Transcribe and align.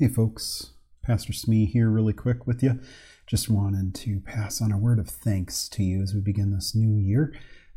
Hey, 0.00 0.06
folks. 0.06 0.74
Pastor 1.02 1.32
Smee 1.32 1.66
here, 1.66 1.90
really 1.90 2.12
quick 2.12 2.46
with 2.46 2.62
you. 2.62 2.78
Just 3.26 3.48
wanted 3.48 3.96
to 3.96 4.20
pass 4.20 4.62
on 4.62 4.70
a 4.70 4.78
word 4.78 5.00
of 5.00 5.08
thanks 5.08 5.68
to 5.70 5.82
you 5.82 6.02
as 6.02 6.14
we 6.14 6.20
begin 6.20 6.52
this 6.52 6.72
new 6.72 6.96
year 6.96 7.34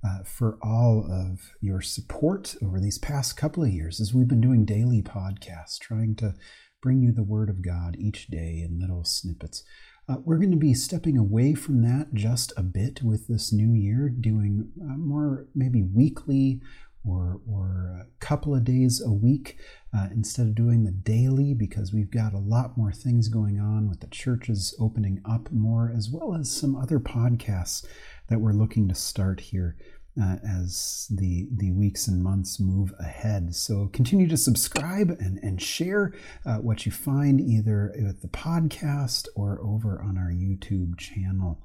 uh, 0.08 0.20
for 0.24 0.60
all 0.62 1.04
of 1.12 1.54
your 1.62 1.82
support 1.82 2.54
over 2.64 2.80
these 2.80 3.00
past 3.00 3.36
couple 3.36 3.64
of 3.64 3.72
years 3.72 4.00
as 4.00 4.14
we've 4.14 4.28
been 4.28 4.40
doing 4.40 4.66
daily 4.66 5.02
podcasts, 5.02 5.80
trying 5.80 6.16
to 6.18 6.36
bring 6.80 7.02
you 7.02 7.12
the 7.12 7.24
Word 7.24 7.50
of 7.50 7.64
God 7.64 7.96
each 7.98 8.28
day 8.28 8.64
in 8.64 8.80
little 8.80 9.04
snippets. 9.04 9.64
Uh, 10.08 10.18
we're 10.24 10.38
going 10.38 10.52
to 10.52 10.58
be 10.58 10.76
stepping 10.76 11.18
away 11.18 11.56
from 11.56 11.82
that 11.82 12.14
just 12.14 12.54
a 12.56 12.62
bit 12.62 13.02
with 13.02 13.28
this 13.28 13.52
new 13.52 13.74
year, 13.74 14.10
doing 14.10 14.70
uh, 14.80 14.96
more 14.96 15.48
maybe 15.56 15.82
weekly 15.82 16.62
or, 17.06 17.42
or 17.50 18.02
a 18.02 18.26
couple 18.26 18.56
of 18.56 18.64
days 18.64 19.02
a 19.02 19.12
week 19.12 19.58
uh, 19.96 20.08
instead 20.12 20.48
of 20.48 20.56
doing 20.56 20.84
the 20.84 20.92
daily 20.92 21.54
because 21.54 21.94
we've 21.94 22.12
got 22.12 22.34
a 22.34 22.40
lot 22.40 22.78
more 22.78 22.92
things 22.92 23.28
going 23.28 23.60
on 23.60 23.90
with 23.90 24.00
the 24.00 24.08
churches 24.08 24.76
opening 24.80 25.22
up 25.30 25.52
more, 25.52 25.92
as 25.96 26.10
well 26.10 26.36
as 26.36 26.52
some 26.52 26.76
other 26.76 27.00
podcasts 27.00 27.86
that 28.30 28.40
we're 28.40 28.54
looking 28.54 28.88
to 28.88 28.96
start 28.96 29.40
here. 29.40 29.76
Uh, 30.22 30.36
as 30.46 31.08
the 31.10 31.48
the 31.56 31.72
weeks 31.72 32.06
and 32.06 32.22
months 32.22 32.60
move 32.60 32.94
ahead. 33.00 33.56
So 33.56 33.88
continue 33.94 34.28
to 34.28 34.36
subscribe 34.36 35.10
and, 35.10 35.40
and 35.42 35.62
share 35.62 36.14
uh, 36.46 36.58
what 36.58 36.86
you 36.86 36.92
find 36.92 37.40
either 37.40 37.94
with 37.96 38.22
the 38.22 38.28
podcast 38.28 39.30
or 39.38 39.62
over 39.64 40.02
on 40.02 40.18
our 40.18 40.30
YouTube 40.30 40.98
channel. 40.98 41.64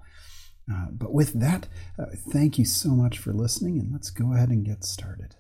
Uh, 0.71 0.87
but 0.91 1.13
with 1.13 1.39
that, 1.39 1.69
uh, 1.99 2.07
thank 2.17 2.59
you 2.59 2.65
so 2.65 2.91
much 2.91 3.19
for 3.19 3.33
listening, 3.33 3.79
and 3.79 3.93
let's 3.93 4.11
go 4.11 4.35
ahead 4.35 4.49
and 4.49 4.65
get 4.65 4.85
started. 4.85 5.37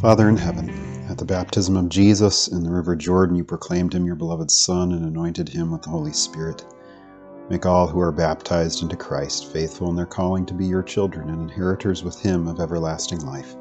Father 0.00 0.30
in 0.30 0.38
heaven, 0.38 0.57
baptism 1.38 1.76
of 1.76 1.88
Jesus 1.88 2.48
in 2.48 2.64
the 2.64 2.70
river 2.70 2.96
Jordan, 2.96 3.36
you 3.36 3.44
proclaimed 3.44 3.94
him 3.94 4.04
your 4.04 4.16
beloved 4.16 4.50
Son 4.50 4.90
and 4.90 5.04
anointed 5.04 5.48
him 5.48 5.70
with 5.70 5.82
the 5.82 5.88
Holy 5.88 6.12
Spirit. 6.12 6.64
Make 7.48 7.64
all 7.64 7.86
who 7.86 8.00
are 8.00 8.10
baptized 8.10 8.82
into 8.82 8.96
Christ 8.96 9.52
faithful 9.52 9.88
in 9.88 9.94
their 9.94 10.04
calling 10.04 10.44
to 10.46 10.54
be 10.54 10.66
your 10.66 10.82
children 10.82 11.30
and 11.30 11.48
inheritors 11.48 12.02
with 12.02 12.18
him 12.18 12.48
of 12.48 12.58
everlasting 12.58 13.20
life. 13.20 13.54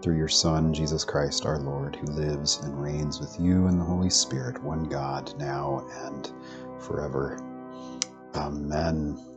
Through 0.00 0.16
your 0.16 0.28
Son, 0.28 0.72
Jesus 0.72 1.04
Christ 1.04 1.44
our 1.44 1.58
Lord, 1.58 1.96
who 1.96 2.06
lives 2.06 2.60
and 2.62 2.80
reigns 2.80 3.18
with 3.18 3.36
you 3.40 3.66
in 3.66 3.80
the 3.80 3.84
Holy 3.84 4.10
Spirit, 4.10 4.62
one 4.62 4.84
God, 4.84 5.34
now 5.40 5.84
and 6.04 6.30
forever. 6.78 7.36
Amen. 8.36 9.31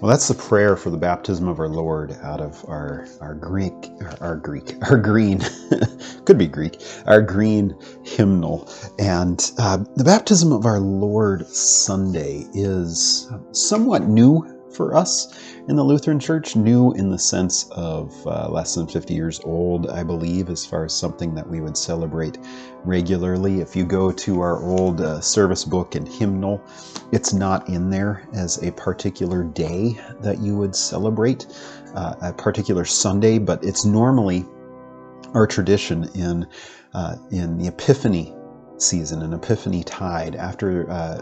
Well, 0.00 0.10
that's 0.10 0.28
the 0.28 0.34
prayer 0.34 0.76
for 0.76 0.90
the 0.90 0.96
baptism 0.96 1.48
of 1.48 1.58
our 1.58 1.68
Lord 1.68 2.12
out 2.22 2.40
of 2.40 2.64
our 2.68 3.08
our 3.20 3.34
Greek, 3.34 3.74
our, 4.20 4.36
Greek, 4.36 4.76
our 4.88 4.96
green, 4.96 5.40
could 6.24 6.38
be 6.38 6.46
Greek, 6.46 6.80
our 7.06 7.20
green 7.20 7.76
hymnal. 8.04 8.70
And 9.00 9.50
uh, 9.58 9.78
the 9.96 10.04
baptism 10.04 10.52
of 10.52 10.66
our 10.66 10.78
Lord 10.78 11.48
Sunday 11.48 12.46
is 12.54 13.28
somewhat 13.50 14.04
new 14.04 14.57
for 14.72 14.94
us 14.94 15.38
in 15.68 15.76
the 15.76 15.82
Lutheran 15.82 16.18
Church, 16.18 16.56
new 16.56 16.92
in 16.92 17.10
the 17.10 17.18
sense 17.18 17.68
of 17.70 18.14
uh, 18.26 18.48
less 18.48 18.74
than 18.74 18.86
50 18.86 19.14
years 19.14 19.40
old, 19.44 19.88
I 19.88 20.02
believe, 20.02 20.48
as 20.50 20.64
far 20.64 20.84
as 20.84 20.94
something 20.94 21.34
that 21.34 21.48
we 21.48 21.60
would 21.60 21.76
celebrate 21.76 22.38
regularly. 22.84 23.60
If 23.60 23.74
you 23.76 23.84
go 23.84 24.10
to 24.10 24.40
our 24.40 24.62
old 24.62 25.00
uh, 25.00 25.20
service 25.20 25.64
book 25.64 25.94
and 25.94 26.08
hymnal, 26.08 26.62
it's 27.12 27.32
not 27.32 27.68
in 27.68 27.90
there 27.90 28.28
as 28.34 28.62
a 28.62 28.72
particular 28.72 29.44
day 29.44 30.00
that 30.20 30.38
you 30.38 30.56
would 30.56 30.74
celebrate, 30.74 31.46
uh, 31.94 32.14
a 32.22 32.32
particular 32.32 32.84
Sunday, 32.84 33.38
but 33.38 33.62
it's 33.64 33.84
normally 33.84 34.44
our 35.34 35.46
tradition 35.46 36.08
in 36.14 36.46
uh, 36.94 37.16
in 37.30 37.58
the 37.58 37.68
Epiphany 37.68 38.34
season, 38.78 39.22
an 39.22 39.34
Epiphany 39.34 39.84
tide 39.84 40.34
after 40.36 40.90
uh, 40.90 41.20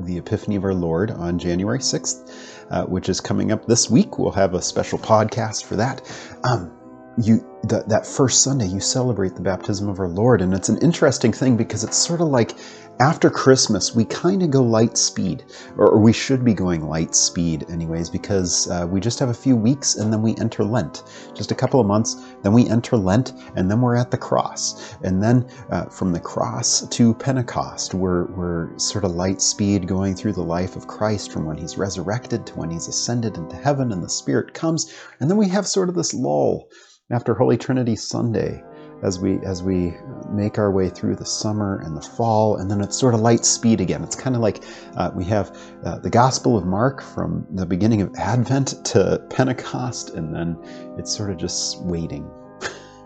the 0.00 0.18
Epiphany 0.18 0.56
of 0.56 0.64
our 0.64 0.74
Lord 0.74 1.10
on 1.10 1.38
January 1.38 1.78
6th, 1.78 2.66
uh, 2.70 2.84
which 2.86 3.08
is 3.08 3.20
coming 3.20 3.52
up 3.52 3.66
this 3.66 3.90
week. 3.90 4.18
We'll 4.18 4.30
have 4.32 4.54
a 4.54 4.62
special 4.62 4.98
podcast 4.98 5.64
for 5.64 5.76
that. 5.76 6.02
Um, 6.44 6.72
you 7.20 7.44
that 7.64 8.06
first 8.06 8.44
Sunday, 8.44 8.66
you 8.66 8.78
celebrate 8.78 9.34
the 9.34 9.40
baptism 9.40 9.88
of 9.88 9.98
our 9.98 10.08
Lord, 10.08 10.40
and 10.40 10.54
it's 10.54 10.68
an 10.68 10.78
interesting 10.78 11.32
thing 11.32 11.56
because 11.56 11.82
it's 11.82 11.96
sort 11.96 12.20
of 12.20 12.28
like 12.28 12.54
after 13.00 13.30
Christmas, 13.30 13.94
we 13.94 14.04
kind 14.04 14.42
of 14.42 14.50
go 14.50 14.62
light 14.62 14.98
speed, 14.98 15.44
or, 15.76 15.98
we 15.98 16.12
should 16.12 16.44
be 16.44 16.52
going 16.52 16.88
light 16.88 17.14
speed, 17.14 17.64
anyways, 17.70 18.10
because 18.10 18.68
uh, 18.70 18.86
we 18.90 18.98
just 18.98 19.20
have 19.20 19.28
a 19.28 19.34
few 19.34 19.54
weeks 19.54 19.94
and 19.94 20.12
then 20.12 20.20
we 20.20 20.34
enter 20.36 20.64
Lent. 20.64 21.04
Just 21.34 21.52
a 21.52 21.54
couple 21.54 21.78
of 21.78 21.86
months, 21.86 22.16
then 22.42 22.52
we 22.52 22.68
enter 22.68 22.96
Lent, 22.96 23.34
and 23.54 23.70
then 23.70 23.80
we're 23.80 23.94
at 23.94 24.10
the 24.10 24.18
cross. 24.18 24.96
And 25.04 25.22
then 25.22 25.48
uh, 25.70 25.84
from 25.84 26.12
the 26.12 26.20
cross 26.20 26.88
to 26.88 27.14
Pentecost, 27.14 27.94
we're, 27.94 28.26
we're 28.32 28.76
sort 28.78 29.04
of 29.04 29.12
light 29.12 29.40
speed 29.40 29.86
going 29.86 30.16
through 30.16 30.32
the 30.32 30.42
life 30.42 30.74
of 30.74 30.88
Christ 30.88 31.30
from 31.30 31.46
when 31.46 31.56
he's 31.56 31.78
resurrected 31.78 32.46
to 32.46 32.54
when 32.54 32.70
he's 32.70 32.88
ascended 32.88 33.36
into 33.36 33.56
heaven 33.56 33.92
and 33.92 34.02
the 34.02 34.08
Spirit 34.08 34.54
comes. 34.54 34.92
And 35.20 35.30
then 35.30 35.36
we 35.36 35.48
have 35.48 35.68
sort 35.68 35.88
of 35.88 35.94
this 35.94 36.14
lull 36.14 36.68
after 37.10 37.34
Holy 37.34 37.56
Trinity 37.56 37.96
Sunday 37.96 38.62
as 39.02 39.18
we 39.18 39.38
as 39.44 39.62
we 39.62 39.94
make 40.30 40.58
our 40.58 40.70
way 40.70 40.88
through 40.88 41.16
the 41.16 41.24
summer 41.24 41.80
and 41.84 41.96
the 41.96 42.00
fall, 42.00 42.56
and 42.56 42.70
then 42.70 42.80
it's 42.80 42.98
sort 42.98 43.14
of 43.14 43.20
light 43.20 43.44
speed 43.44 43.80
again. 43.80 44.02
It's 44.02 44.16
kind 44.16 44.34
of 44.34 44.42
like 44.42 44.62
uh, 44.96 45.10
we 45.14 45.24
have 45.24 45.56
uh, 45.84 45.98
the 45.98 46.10
Gospel 46.10 46.56
of 46.56 46.64
Mark 46.64 47.02
from 47.02 47.46
the 47.50 47.66
beginning 47.66 48.02
of 48.02 48.14
Advent 48.16 48.84
to 48.86 49.24
Pentecost, 49.30 50.10
and 50.10 50.34
then 50.34 50.56
it's 50.98 51.14
sort 51.14 51.30
of 51.30 51.36
just 51.36 51.80
waiting. 51.82 52.28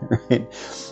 right? 0.09 0.47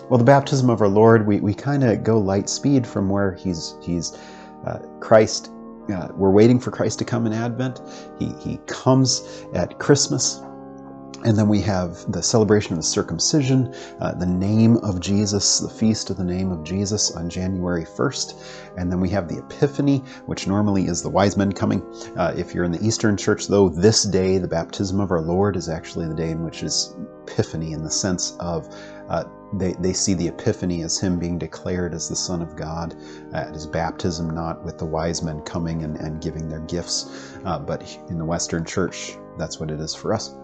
Well, 0.10 0.18
the 0.18 0.24
baptism 0.24 0.70
of 0.70 0.82
our 0.82 0.88
Lord, 0.88 1.26
we, 1.26 1.40
we 1.40 1.54
kind 1.54 1.84
of 1.84 2.04
go 2.04 2.18
light 2.20 2.50
speed 2.50 2.86
from 2.86 3.10
where 3.10 3.34
he's 3.34 3.76
he's 3.82 4.18
uh, 4.66 4.80
Christ. 5.00 5.52
Uh, 5.92 6.10
we're 6.14 6.32
waiting 6.32 6.60
for 6.60 6.72
Christ 6.72 7.00
to 7.00 7.06
come 7.06 7.26
in 7.26 7.34
Advent. 7.34 7.82
He 8.20 8.34
he 8.40 8.58
comes 8.68 9.46
at 9.54 9.80
Christmas 9.80 10.42
and 11.24 11.38
then 11.38 11.48
we 11.48 11.62
have 11.62 12.12
the 12.12 12.22
celebration 12.22 12.74
of 12.74 12.80
the 12.80 12.84
circumcision, 12.84 13.74
uh, 14.00 14.14
the 14.14 14.26
name 14.26 14.78
of 14.78 15.00
Jesus, 15.00 15.60
the 15.60 15.70
feast 15.70 16.10
of 16.10 16.18
the 16.18 16.24
name 16.24 16.52
of 16.52 16.64
Jesus 16.64 17.12
on 17.12 17.30
January 17.30 17.86
1st. 17.86 18.42
And 18.78 18.92
then 18.92 19.00
we 19.00 19.10
have 19.10 19.28
the 19.28 19.38
Epiphany, 19.38 20.00
which 20.26 20.48
normally 20.48 20.88
is 20.88 21.04
the 21.04 21.10
wise 21.10 21.38
men 21.38 21.52
coming. 21.52 21.82
Uh, 22.18 22.34
if 22.36 22.56
you're 22.56 22.64
in 22.64 22.72
the 22.72 22.84
Eastern 22.84 23.18
Church, 23.18 23.48
though, 23.48 23.70
this 23.70 24.04
day, 24.04 24.40
the 24.40 24.48
baptism 24.48 25.00
of 25.00 25.12
our 25.12 25.22
Lord, 25.22 25.56
is 25.56 25.70
actually 25.70 26.08
the 26.08 26.16
day 26.16 26.32
in 26.32 26.44
which 26.44 26.64
is 26.64 26.96
Epiphany 27.28 27.74
in 27.74 27.84
the 27.84 27.92
sense 27.92 28.36
of 28.40 28.74
uh, 29.10 29.26
they, 29.54 29.74
they 29.74 29.94
see 29.94 30.14
the 30.14 30.28
Epiphany 30.28 30.82
as 30.82 31.00
him 31.00 31.20
being 31.20 31.38
declared 31.38 31.94
as 31.94 32.10
the 32.10 32.16
Son 32.16 32.42
of 32.42 32.56
God 32.56 32.96
at 33.34 33.54
his 33.54 33.68
baptism, 33.68 34.30
not 34.30 34.64
with 34.64 34.78
the 34.80 34.86
wise 34.86 35.22
men 35.22 35.42
coming 35.42 35.84
and, 35.84 35.98
and 35.98 36.22
giving 36.22 36.50
their 36.50 36.62
gifts. 36.62 37.38
Uh, 37.46 37.60
but 37.60 37.84
in 38.10 38.18
the 38.18 38.26
Western 38.26 38.66
Church, 38.66 39.18
that's 39.38 39.60
what 39.60 39.70
it 39.70 39.80
is 39.80 39.94
for 39.94 40.14
us 40.14 40.36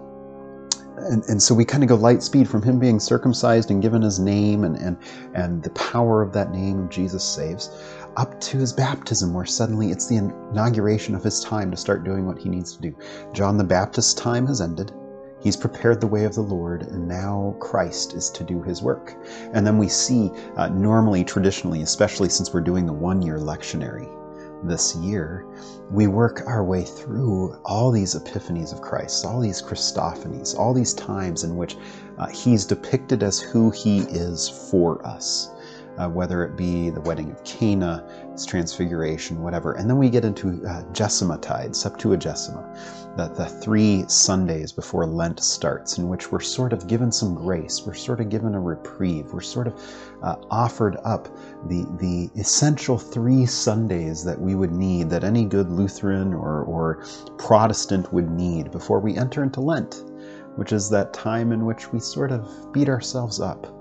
and, 0.98 1.24
and 1.26 1.42
so 1.42 1.54
we 1.54 1.64
kind 1.64 1.84
of 1.84 1.90
go 1.90 1.96
light 1.96 2.24
speed 2.24 2.50
from 2.50 2.62
him 2.62 2.80
being 2.80 3.00
circumcised 3.00 3.70
and 3.72 3.82
given 3.82 4.02
his 4.02 4.20
name 4.20 4.64
and, 4.64 4.76
and, 4.78 4.98
and 5.34 5.64
the 5.64 5.70
power 5.72 6.22
of 6.22 6.34
that 6.34 6.52
name 6.52 6.90
Jesus 6.90 7.24
saves 7.24 7.70
up 8.18 8.40
to 8.42 8.58
his 8.58 8.74
baptism 8.74 9.34
where 9.34 9.46
suddenly 9.46 9.92
it's 9.92 10.08
the 10.08 10.18
inauguration 10.18 11.14
of 11.14 11.24
his 11.24 11.40
time 11.44 11.70
to 11.70 11.78
start 11.78 12.04
doing 12.04 12.26
what 12.26 12.40
he 12.40 12.50
needs 12.50 12.76
to 12.76 12.82
do. 12.82 12.96
John 13.32 13.58
the 13.58 13.64
Baptist's 13.64 14.16
time 14.16 14.48
has 14.48 14.60
ended. 14.60 14.92
He's 15.40 15.56
prepared 15.56 16.02
the 16.02 16.08
way 16.08 16.24
of 16.24 16.34
the 16.34 16.42
Lord, 16.42 16.82
and 16.82 17.08
now 17.08 17.56
Christ 17.60 18.16
is 18.16 18.32
to 18.32 18.44
do 18.44 18.64
his 18.64 18.82
work. 18.82 19.14
And 19.54 19.66
then 19.68 19.78
we 19.78 19.88
see, 19.88 20.32
uh, 20.56 20.70
normally, 20.70 21.24
traditionally, 21.24 21.84
especially 21.84 22.30
since 22.30 22.52
we're 22.52 22.62
doing 22.62 22.88
the 22.88 22.94
one 22.94 23.22
year 23.22 23.38
lectionary, 23.38 24.10
this 24.64 24.96
year, 24.96 25.46
we 25.92 26.08
work 26.08 26.44
our 26.48 26.64
way 26.64 26.84
through 26.84 27.56
all 27.64 27.92
these 27.92 28.16
epiphanies 28.16 28.74
of 28.74 28.82
Christ, 28.82 29.26
all 29.26 29.40
these 29.40 29.62
Christophanies, 29.62 30.58
all 30.58 30.74
these 30.74 30.94
times 30.94 31.44
in 31.44 31.56
which 31.56 31.78
uh, 32.18 32.28
he's 32.28 32.66
depicted 32.66 33.24
as 33.24 33.40
who 33.40 33.70
he 33.72 34.00
is 34.00 34.50
for 34.72 35.06
us 35.06 35.50
uh, 35.98 36.08
whether 36.08 36.44
it 36.44 36.56
be 36.56 36.90
the 36.90 37.02
wedding 37.02 37.32
of 37.32 37.44
Cana, 37.44 38.08
his 38.32 38.46
transfiguration, 38.46 39.42
whatever. 39.42 39.74
And 39.74 39.90
then 39.90 39.98
we 39.98 40.10
get 40.10 40.26
into 40.26 40.50
uh, 40.66 40.84
Gesimatide, 40.94 41.72
Septuagesima, 41.72 43.16
the, 43.18 43.28
the 43.30 43.46
three 43.46 44.06
Sundays 44.08 44.72
before 44.72 45.06
Lent 45.06 45.40
starts, 45.40 45.98
in 45.98 46.08
which 46.08 46.32
we're 46.32 46.40
sort 46.40 46.74
of 46.74 46.88
given 46.88 47.12
some 47.12 47.34
grace, 47.36 47.84
we're 47.86 47.94
sort 47.94 48.20
of 48.20 48.30
given 48.30 48.54
a 48.54 48.60
reprieve, 48.60 49.34
we're 49.34 49.42
sort 49.42 49.68
of 49.68 49.82
uh, 50.24 50.36
offered 50.52 50.98
up 51.04 51.28
the, 51.68 51.86
the 52.00 52.30
essential 52.40 52.98
three 52.98 53.46
Sundays 53.46 54.24
that 54.24 54.40
we 54.40 54.56
would 54.56 54.72
need, 54.72 55.10
that 55.10 55.24
any 55.24 55.46
good 55.46 55.70
Lutheran 55.72 56.34
or, 56.34 56.64
or 56.64 57.04
Protestant 57.38 58.14
would 58.14 58.30
need 58.30 58.72
before 58.72 59.00
we 59.00 59.18
enter 59.18 59.44
into 59.44 59.62
Lent. 59.62 60.04
which 60.58 60.74
is 60.74 60.90
that 60.90 61.14
time 61.14 61.52
in 61.52 61.66
which 61.66 61.94
we 61.94 62.00
sort 62.00 62.32
of 62.32 62.74
beat 62.74 62.90
ourselves 62.90 63.40
up 63.40 63.77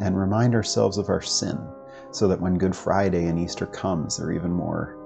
and 0.00 0.18
remind 0.18 0.54
ourselves 0.54 0.98
of 0.98 1.08
our 1.08 1.22
sin 1.22 1.58
so 2.10 2.28
that 2.28 2.40
when 2.40 2.58
Good 2.58 2.74
Friday 2.74 3.26
and 3.26 3.38
Easter 3.38 3.66
comes, 3.66 4.16
they're 4.16 4.32
even 4.32 4.52
more 4.52 4.96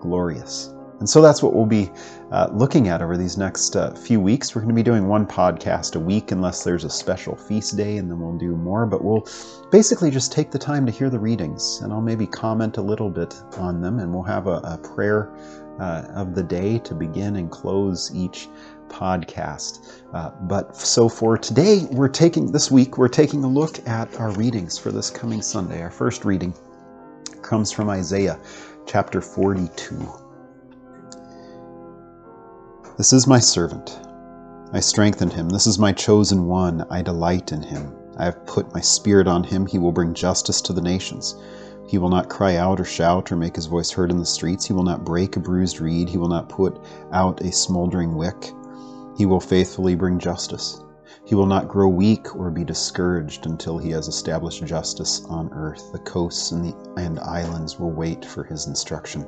glorious. 0.00 0.72
And 0.98 1.08
so 1.08 1.20
that's 1.20 1.42
what 1.42 1.54
we'll 1.54 1.66
be 1.66 1.90
uh, 2.32 2.48
looking 2.52 2.88
at 2.88 3.02
over 3.02 3.18
these 3.18 3.36
next 3.36 3.76
uh, 3.76 3.94
few 3.94 4.18
weeks. 4.18 4.54
We're 4.54 4.62
going 4.62 4.74
to 4.74 4.74
be 4.74 4.82
doing 4.82 5.06
one 5.06 5.26
podcast 5.26 5.94
a 5.94 6.00
week 6.00 6.32
unless 6.32 6.64
there's 6.64 6.84
a 6.84 6.90
special 6.90 7.36
feast 7.36 7.76
day, 7.76 7.98
and 7.98 8.10
then 8.10 8.18
we'll 8.18 8.38
do 8.38 8.56
more. 8.56 8.86
But 8.86 9.04
we'll 9.04 9.26
basically 9.70 10.10
just 10.10 10.32
take 10.32 10.50
the 10.50 10.58
time 10.58 10.86
to 10.86 10.92
hear 10.92 11.10
the 11.10 11.18
readings, 11.18 11.80
and 11.82 11.92
I'll 11.92 12.00
maybe 12.00 12.26
comment 12.26 12.78
a 12.78 12.82
little 12.82 13.10
bit 13.10 13.38
on 13.58 13.82
them, 13.82 13.98
and 13.98 14.12
we'll 14.12 14.22
have 14.22 14.46
a, 14.46 14.60
a 14.64 14.78
prayer 14.78 15.36
uh, 15.78 16.04
of 16.14 16.34
the 16.34 16.42
day 16.42 16.78
to 16.78 16.94
begin 16.94 17.36
and 17.36 17.50
close 17.50 18.10
each 18.14 18.48
podcast. 18.88 20.02
Uh, 20.12 20.30
but 20.42 20.76
so 20.76 21.08
for 21.08 21.36
today, 21.36 21.86
we're 21.90 22.08
taking 22.08 22.52
this 22.52 22.70
week, 22.70 22.98
we're 22.98 23.08
taking 23.08 23.44
a 23.44 23.48
look 23.48 23.86
at 23.88 24.14
our 24.18 24.30
readings 24.32 24.78
for 24.78 24.90
this 24.90 25.10
coming 25.10 25.42
Sunday. 25.42 25.82
Our 25.82 25.90
first 25.90 26.24
reading 26.24 26.54
comes 27.42 27.70
from 27.70 27.88
Isaiah 27.88 28.38
chapter 28.86 29.20
42. 29.20 30.08
This 32.96 33.12
is 33.12 33.26
my 33.26 33.38
servant. 33.38 34.00
I 34.72 34.80
strengthened 34.80 35.32
him. 35.32 35.48
This 35.48 35.66
is 35.66 35.78
my 35.78 35.92
chosen 35.92 36.46
one. 36.46 36.86
I 36.90 37.02
delight 37.02 37.52
in 37.52 37.62
him. 37.62 37.92
I 38.16 38.24
have 38.24 38.46
put 38.46 38.72
my 38.74 38.80
spirit 38.80 39.28
on 39.28 39.44
him. 39.44 39.66
He 39.66 39.78
will 39.78 39.92
bring 39.92 40.14
justice 40.14 40.60
to 40.62 40.72
the 40.72 40.80
nations. 40.80 41.36
He 41.86 41.98
will 41.98 42.08
not 42.08 42.28
cry 42.28 42.56
out 42.56 42.80
or 42.80 42.84
shout 42.84 43.30
or 43.30 43.36
make 43.36 43.54
his 43.54 43.66
voice 43.66 43.90
heard 43.90 44.10
in 44.10 44.18
the 44.18 44.26
streets. 44.26 44.64
He 44.64 44.72
will 44.72 44.82
not 44.82 45.04
break 45.04 45.36
a 45.36 45.40
bruised 45.40 45.80
reed. 45.80 46.08
He 46.08 46.18
will 46.18 46.28
not 46.28 46.48
put 46.48 46.80
out 47.12 47.42
a 47.42 47.52
smoldering 47.52 48.16
wick. 48.16 48.50
He 49.16 49.26
will 49.26 49.40
faithfully 49.40 49.94
bring 49.94 50.18
justice. 50.18 50.82
He 51.24 51.34
will 51.34 51.46
not 51.46 51.68
grow 51.68 51.88
weak 51.88 52.36
or 52.36 52.50
be 52.50 52.64
discouraged 52.64 53.46
until 53.46 53.78
he 53.78 53.90
has 53.90 54.08
established 54.08 54.64
justice 54.66 55.24
on 55.28 55.52
earth. 55.52 55.90
The 55.92 55.98
coasts 56.00 56.52
and, 56.52 56.64
the, 56.64 57.00
and 57.00 57.18
islands 57.20 57.78
will 57.78 57.90
wait 57.90 58.24
for 58.24 58.44
his 58.44 58.66
instruction. 58.66 59.26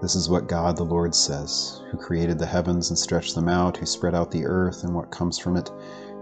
This 0.00 0.14
is 0.14 0.30
what 0.30 0.46
God 0.46 0.76
the 0.76 0.84
Lord 0.84 1.12
says, 1.12 1.82
who 1.90 1.98
created 1.98 2.38
the 2.38 2.46
heavens 2.46 2.90
and 2.90 2.98
stretched 2.98 3.34
them 3.34 3.48
out, 3.48 3.76
who 3.76 3.84
spread 3.84 4.14
out 4.14 4.30
the 4.30 4.46
earth 4.46 4.84
and 4.84 4.94
what 4.94 5.10
comes 5.10 5.38
from 5.38 5.56
it, 5.56 5.72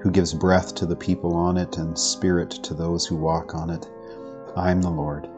who 0.00 0.10
gives 0.10 0.32
breath 0.32 0.74
to 0.76 0.86
the 0.86 0.96
people 0.96 1.34
on 1.34 1.58
it 1.58 1.76
and 1.76 1.98
spirit 1.98 2.50
to 2.50 2.72
those 2.72 3.04
who 3.04 3.16
walk 3.16 3.54
on 3.54 3.68
it. 3.68 3.86
I 4.56 4.70
am 4.70 4.80
the 4.80 4.88
Lord. 4.88 5.28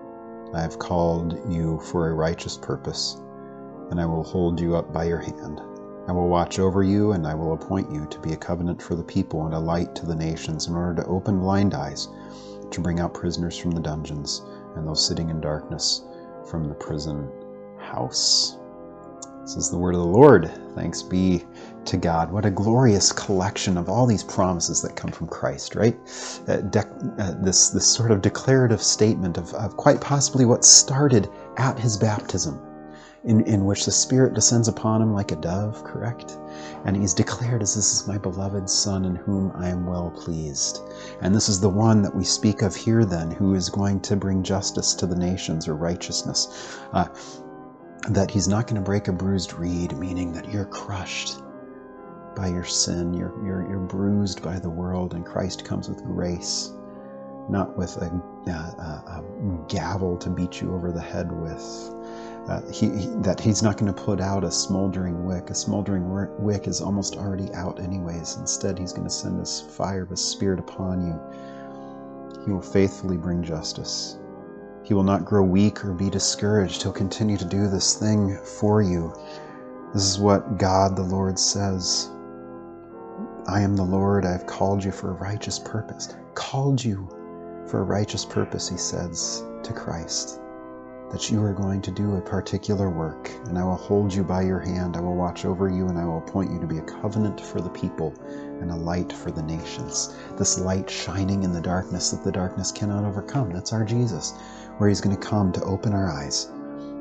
I 0.54 0.60
have 0.62 0.78
called 0.78 1.52
you 1.52 1.80
for 1.80 2.08
a 2.08 2.14
righteous 2.14 2.56
purpose, 2.56 3.20
and 3.90 4.00
I 4.00 4.06
will 4.06 4.22
hold 4.22 4.60
you 4.60 4.76
up 4.76 4.92
by 4.92 5.04
your 5.04 5.18
hand. 5.18 5.60
I 6.08 6.12
will 6.12 6.28
watch 6.28 6.58
over 6.58 6.82
you, 6.82 7.12
and 7.12 7.26
I 7.26 7.34
will 7.34 7.52
appoint 7.52 7.93
you 7.93 8.06
to 8.06 8.19
be 8.19 8.32
a 8.32 8.37
covenant 8.37 8.81
for 8.81 8.94
the 8.94 9.05
people 9.05 9.44
and 9.44 9.55
a 9.55 9.58
light 9.58 9.94
to 9.96 10.06
the 10.06 10.16
nations, 10.16 10.66
in 10.66 10.75
order 10.75 11.02
to 11.02 11.08
open 11.08 11.38
blind 11.38 11.75
eyes, 11.75 12.08
to 12.70 12.81
bring 12.81 12.99
out 12.99 13.12
prisoners 13.12 13.58
from 13.58 13.72
the 13.72 13.81
dungeons, 13.81 14.43
and 14.75 14.88
those 14.88 15.06
sitting 15.06 15.28
in 15.28 15.38
darkness 15.40 16.02
from 16.46 16.66
the 16.66 16.75
prison 16.75 17.28
house. 17.78 18.56
This 19.43 19.56
is 19.56 19.70
the 19.70 19.78
word 19.78 19.94
of 19.94 20.00
the 20.00 20.06
Lord. 20.06 20.50
Thanks 20.75 21.02
be 21.02 21.44
to 21.87 21.96
God. 21.96 22.31
What 22.31 22.44
a 22.44 22.50
glorious 22.50 23.12
collection 23.12 23.78
of 23.78 23.88
all 23.88 24.06
these 24.06 24.25
promises 24.25 24.82
that 24.82 24.96
come 24.96 25.11
from 25.11 25.26
Christ, 25.26 25.75
right? 25.75 25.96
Uh, 26.46 26.62
uh, 27.19 27.34
this, 27.43 27.70
this 27.70 27.87
sort 27.87 28.11
of 28.11 28.20
declarative 28.20 28.82
statement 28.82 29.38
of, 29.38 29.52
of 29.54 29.76
quite 29.76 30.00
possibly 30.00 30.44
what 30.44 30.64
started 30.64 31.31
at 31.56 31.78
his 31.78 31.96
baptism, 31.96 32.61
in, 33.24 33.44
in 33.46 33.64
which 33.64 33.84
the 33.84 33.90
Spirit 33.90 34.34
descends 34.34 34.68
upon 34.68 35.02
him 35.02 35.12
like 35.12 35.32
a 35.32 35.36
dove, 35.36 35.82
correct? 35.84 36.38
And 36.84 36.96
he's 36.96 37.14
declared 37.14 37.62
as 37.62 37.74
this 37.74 37.92
is 37.92 38.06
my 38.06 38.18
beloved 38.18 38.70
Son 38.70 39.04
in 39.04 39.16
whom 39.16 39.52
I 39.56 39.68
am 39.68 39.86
well 39.86 40.10
pleased. 40.10 40.80
And 41.20 41.34
this 41.34 41.48
is 41.48 41.60
the 41.60 41.68
one 41.68 42.02
that 42.02 42.14
we 42.14 42.24
speak 42.24 42.62
of 42.62 42.76
here, 42.76 43.04
then, 43.04 43.30
who 43.30 43.54
is 43.54 43.68
going 43.68 44.00
to 44.00 44.16
bring 44.16 44.42
justice 44.42 44.94
to 44.94 45.06
the 45.06 45.16
nations 45.16 45.66
or 45.66 45.74
righteousness. 45.74 46.78
Uh, 46.92 47.08
that 48.10 48.30
he's 48.30 48.48
not 48.48 48.66
going 48.66 48.76
to 48.76 48.84
break 48.84 49.08
a 49.08 49.12
bruised 49.12 49.54
reed, 49.54 49.96
meaning 49.98 50.32
that 50.32 50.50
you're 50.50 50.64
crushed 50.64 51.42
by 52.36 52.46
your 52.46 52.64
sin, 52.64 53.12
you're, 53.12 53.34
you're, 53.44 53.68
you're 53.68 53.80
bruised 53.80 54.42
by 54.42 54.58
the 54.58 54.70
world, 54.70 55.14
and 55.14 55.26
Christ 55.26 55.64
comes 55.64 55.88
with 55.88 56.04
grace, 56.04 56.72
not 57.50 57.76
with 57.76 57.96
a, 57.96 58.06
a, 58.46 58.52
a 58.52 59.64
gavel 59.66 60.16
to 60.18 60.30
beat 60.30 60.60
you 60.60 60.72
over 60.72 60.92
the 60.92 61.00
head 61.00 61.32
with. 61.32 61.94
Uh, 62.48 62.62
he, 62.72 62.88
that 63.20 63.38
he's 63.38 63.62
not 63.62 63.76
going 63.76 63.92
to 63.92 64.02
put 64.02 64.20
out 64.20 64.42
a 64.42 64.50
smoldering 64.50 65.26
wick. 65.26 65.50
A 65.50 65.54
smoldering 65.54 66.08
wick 66.38 66.66
is 66.66 66.80
almost 66.80 67.16
already 67.16 67.52
out, 67.52 67.78
anyways. 67.78 68.36
Instead, 68.36 68.78
he's 68.78 68.92
going 68.92 69.06
to 69.06 69.12
send 69.12 69.38
his 69.38 69.60
fire 69.60 70.02
of 70.02 70.08
his 70.08 70.24
spirit 70.24 70.58
upon 70.58 71.06
you. 71.06 72.44
He 72.46 72.50
will 72.50 72.62
faithfully 72.62 73.18
bring 73.18 73.42
justice. 73.42 74.16
He 74.82 74.94
will 74.94 75.02
not 75.02 75.26
grow 75.26 75.42
weak 75.42 75.84
or 75.84 75.92
be 75.92 76.08
discouraged. 76.08 76.82
He'll 76.82 76.92
continue 76.92 77.36
to 77.36 77.44
do 77.44 77.68
this 77.68 77.96
thing 77.96 78.38
for 78.38 78.80
you. 78.80 79.12
This 79.92 80.04
is 80.04 80.18
what 80.18 80.56
God 80.56 80.96
the 80.96 81.02
Lord 81.02 81.38
says. 81.38 82.08
I 83.46 83.60
am 83.60 83.76
the 83.76 83.82
Lord. 83.82 84.24
I 84.24 84.32
have 84.32 84.46
called 84.46 84.82
you 84.82 84.90
for 84.90 85.10
a 85.10 85.14
righteous 85.14 85.58
purpose. 85.58 86.14
Called 86.34 86.82
you 86.82 87.08
for 87.66 87.80
a 87.80 87.84
righteous 87.84 88.24
purpose, 88.24 88.70
he 88.70 88.78
says 88.78 89.44
to 89.62 89.74
Christ. 89.74 90.40
That 91.10 91.31
you 91.31 91.43
are 91.43 91.55
going 91.55 91.81
to 91.82 91.90
do 91.90 92.16
a 92.16 92.20
particular 92.20 92.90
work, 92.90 93.31
and 93.46 93.58
I 93.58 93.64
will 93.64 93.76
hold 93.76 94.12
you 94.12 94.22
by 94.22 94.43
your 94.43 94.58
hand. 94.58 94.94
I 94.94 95.00
will 95.00 95.16
watch 95.16 95.46
over 95.46 95.70
you, 95.70 95.88
and 95.88 95.99
I 95.99 96.05
will 96.05 96.19
appoint 96.19 96.52
you 96.52 96.60
to 96.60 96.66
be 96.66 96.78
a 96.78 96.82
covenant 96.82 97.40
for 97.40 97.62
the 97.62 97.70
people 97.70 98.12
and 98.60 98.70
a 98.70 98.76
light 98.76 99.12
for 99.12 99.31
the 99.31 99.43
nations. 99.43 100.14
This 100.37 100.58
light 100.58 100.90
shining 100.90 101.44
in 101.44 101.52
the 101.52 101.62
darkness 101.62 102.10
that 102.10 102.22
the 102.25 102.32
darkness 102.32 102.70
cannot 102.70 103.05
overcome. 103.05 103.50
That's 103.50 103.72
our 103.72 103.84
Jesus 103.84 104.34
where 104.78 104.88
He's 104.88 105.00
going 105.00 105.16
to 105.16 105.28
come 105.28 105.50
to 105.52 105.64
open 105.64 105.93
our 105.93 106.10
eyes, 106.10 106.50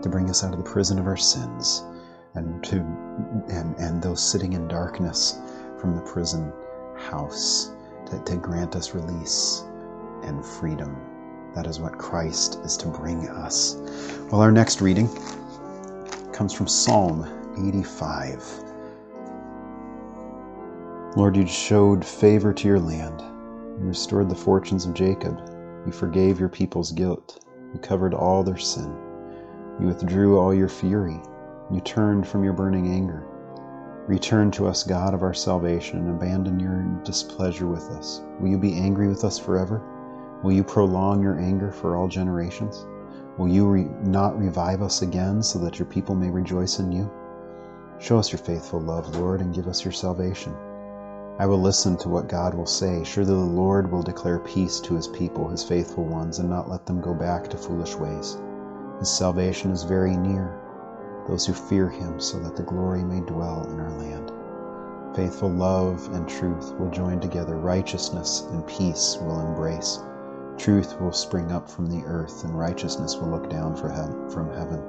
to 0.02 0.10
bring 0.10 0.30
us 0.30 0.44
out 0.44 0.52
of 0.52 0.58
the 0.58 0.70
prison 0.70 1.00
of 1.00 1.08
our 1.08 1.18
sins, 1.18 1.84
and 2.34 2.64
to 2.64 2.78
and 3.50 3.76
and 3.78 4.02
those 4.02 4.22
sitting 4.22 4.54
in 4.54 4.68
darkness 4.68 5.38
from 5.80 5.96
the 5.96 6.02
prison 6.02 6.52
house, 6.96 7.72
to, 8.06 8.20
to 8.24 8.38
grant 8.38 8.76
us 8.76 8.96
release 8.96 9.64
and 10.24 10.46
freedom. 10.46 10.96
That 11.56 11.68
is 11.68 11.80
what 11.80 11.98
Christ 11.98 12.60
is 12.64 12.78
to 12.78 12.88
bring 12.88 13.28
us. 13.30 13.76
Well, 14.32 14.42
our 14.42 14.52
next 14.52 14.82
reading 14.82 15.08
comes 16.32 16.54
from 16.54 16.68
Psalm 16.68 17.28
85. 17.58 18.64
Lord, 21.16 21.36
you 21.36 21.48
showed 21.48 22.06
favor 22.06 22.54
to 22.54 22.68
your 22.68 22.80
land. 22.80 23.22
You 23.80 23.88
restored 23.88 24.30
the 24.30 24.36
fortunes 24.36 24.86
of 24.86 24.94
Jacob. 24.94 25.40
You 25.86 25.92
forgave 25.92 26.40
your 26.40 26.50
people's 26.50 26.92
guilt. 26.92 27.44
You 27.74 27.80
covered 27.80 28.14
all 28.14 28.44
their 28.44 28.58
sin. 28.58 28.96
You 29.80 29.88
withdrew 29.88 30.38
all 30.38 30.54
your 30.54 30.70
fury. 30.70 31.20
You 31.72 31.82
turned 31.82 32.28
from 32.28 32.44
your 32.44 32.54
burning 32.54 32.94
anger. 32.94 33.26
Return 34.08 34.52
to 34.52 34.68
us, 34.68 34.84
God 34.84 35.14
of 35.14 35.24
our 35.24 35.34
salvation, 35.34 35.98
and 35.98 36.10
abandon 36.10 36.60
your 36.60 36.84
displeasure 37.04 37.68
with 37.68 37.90
us. 37.90 38.22
Will 38.40 38.50
you 38.50 38.58
be 38.58 38.76
angry 38.76 39.08
with 39.08 39.24
us 39.24 39.38
forever? 39.40 39.82
Will 40.44 40.52
you 40.52 40.64
prolong 40.64 41.22
your 41.22 41.40
anger 41.40 41.72
for 41.72 41.96
all 41.96 42.08
generations? 42.08 42.86
Will 43.38 43.48
you 43.48 43.68
re- 43.68 43.88
not 44.04 44.40
revive 44.40 44.82
us 44.82 45.02
again 45.02 45.42
so 45.42 45.58
that 45.60 45.80
your 45.80 45.88
people 45.88 46.14
may 46.14 46.30
rejoice 46.30 46.80
in 46.80 46.92
you? 46.92 47.10
Show 48.00 48.20
us 48.20 48.32
your 48.32 48.40
faithful 48.40 48.80
love, 48.80 49.16
Lord, 49.16 49.42
and 49.42 49.54
give 49.54 49.68
us 49.68 49.84
your 49.84 49.92
salvation. 49.92 50.54
I 51.40 51.46
will 51.48 51.60
listen 51.60 51.98
to 51.98 52.10
what 52.10 52.30
God 52.30 52.54
will 52.54 52.68
say. 52.68 53.04
Surely 53.04 53.32
the 53.32 53.38
Lord 53.38 53.92
will 53.92 54.04
declare 54.04 54.40
peace 54.40 54.80
to 54.82 54.96
his 54.96 55.08
people, 55.08 55.48
his 55.48 55.64
faithful 55.64 56.04
ones, 56.04 56.40
and 56.40 56.50
not 56.50 56.70
let 56.70 56.86
them 56.86 57.02
go 57.02 57.14
back 57.16 57.48
to 57.50 57.58
foolish 57.58 57.96
ways. 57.96 58.38
His 59.00 59.10
salvation 59.10 59.72
is 59.72 59.84
very 59.84 60.16
near, 60.16 60.60
those 61.28 61.46
who 61.46 61.54
fear 61.54 61.90
him, 61.90 62.20
so 62.20 62.40
that 62.40 62.56
the 62.56 62.64
glory 62.64 63.04
may 63.04 63.22
dwell 63.22 63.68
in 63.72 63.80
our 63.80 63.92
land. 63.92 64.32
Faithful 65.16 65.50
love 65.50 66.08
and 66.14 66.28
truth 66.28 66.74
will 66.80 66.92
join 66.92 67.20
together, 67.20 67.56
righteousness 67.56 68.46
and 68.52 68.66
peace 68.68 69.18
will 69.22 69.40
embrace. 69.40 70.00
Truth 70.58 71.00
will 71.00 71.14
spring 71.14 71.52
up 71.52 71.70
from 71.70 71.86
the 71.88 72.04
earth, 72.06 72.44
and 72.44 72.58
righteousness 72.58 73.16
will 73.16 73.30
look 73.30 73.50
down 73.50 73.76
from 73.76 74.52
heaven. 74.54 74.82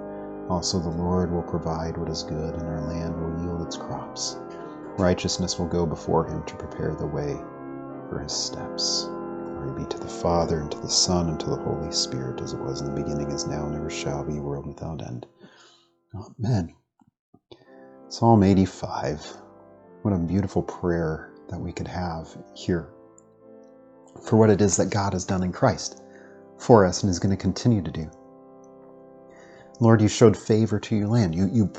Also, 0.48 0.78
the 0.78 0.88
Lord 0.88 1.30
will 1.30 1.42
provide 1.42 1.98
what 1.98 2.08
is 2.08 2.22
good, 2.22 2.54
and 2.54 2.66
our 2.66 2.80
land 2.80 3.14
will 3.20 3.44
yield 3.44 3.62
its 3.62 3.76
crops. 3.76 4.38
Righteousness 4.96 5.58
will 5.58 5.68
go 5.68 5.84
before 5.84 6.26
him 6.26 6.42
to 6.44 6.56
prepare 6.56 6.94
the 6.94 7.06
way 7.06 7.34
for 8.08 8.20
his 8.20 8.32
steps. 8.32 9.04
Glory 9.04 9.82
be 9.82 9.86
to 9.90 9.98
the 9.98 10.08
Father, 10.08 10.60
and 10.60 10.72
to 10.72 10.78
the 10.78 10.88
Son, 10.88 11.28
and 11.28 11.38
to 11.40 11.50
the 11.50 11.56
Holy 11.56 11.92
Spirit, 11.92 12.40
as 12.40 12.54
it 12.54 12.60
was 12.60 12.80
in 12.80 12.86
the 12.86 13.02
beginning, 13.02 13.30
is 13.30 13.46
now, 13.46 13.66
and 13.66 13.76
ever 13.76 13.90
shall 13.90 14.24
be, 14.24 14.40
world 14.40 14.66
without 14.66 15.06
end. 15.06 15.26
Amen. 16.14 16.74
Psalm 18.08 18.42
85. 18.42 19.36
What 20.00 20.14
a 20.14 20.18
beautiful 20.18 20.62
prayer 20.62 21.30
that 21.50 21.60
we 21.60 21.72
could 21.72 21.88
have 21.88 22.34
here 22.54 22.88
for 24.22 24.36
what 24.36 24.50
it 24.50 24.60
is 24.60 24.76
that 24.76 24.90
God 24.90 25.12
has 25.12 25.24
done 25.24 25.42
in 25.42 25.52
Christ 25.52 26.02
for 26.58 26.84
us 26.84 27.02
and 27.02 27.10
is 27.10 27.18
going 27.18 27.36
to 27.36 27.42
continue 27.42 27.82
to 27.82 27.90
do. 27.90 28.10
Lord, 29.80 30.02
you 30.02 30.08
showed 30.08 30.36
favor 30.36 30.80
to 30.80 30.96
your 30.96 31.08
land. 31.08 31.34
You, 31.34 31.48
you 31.52 31.72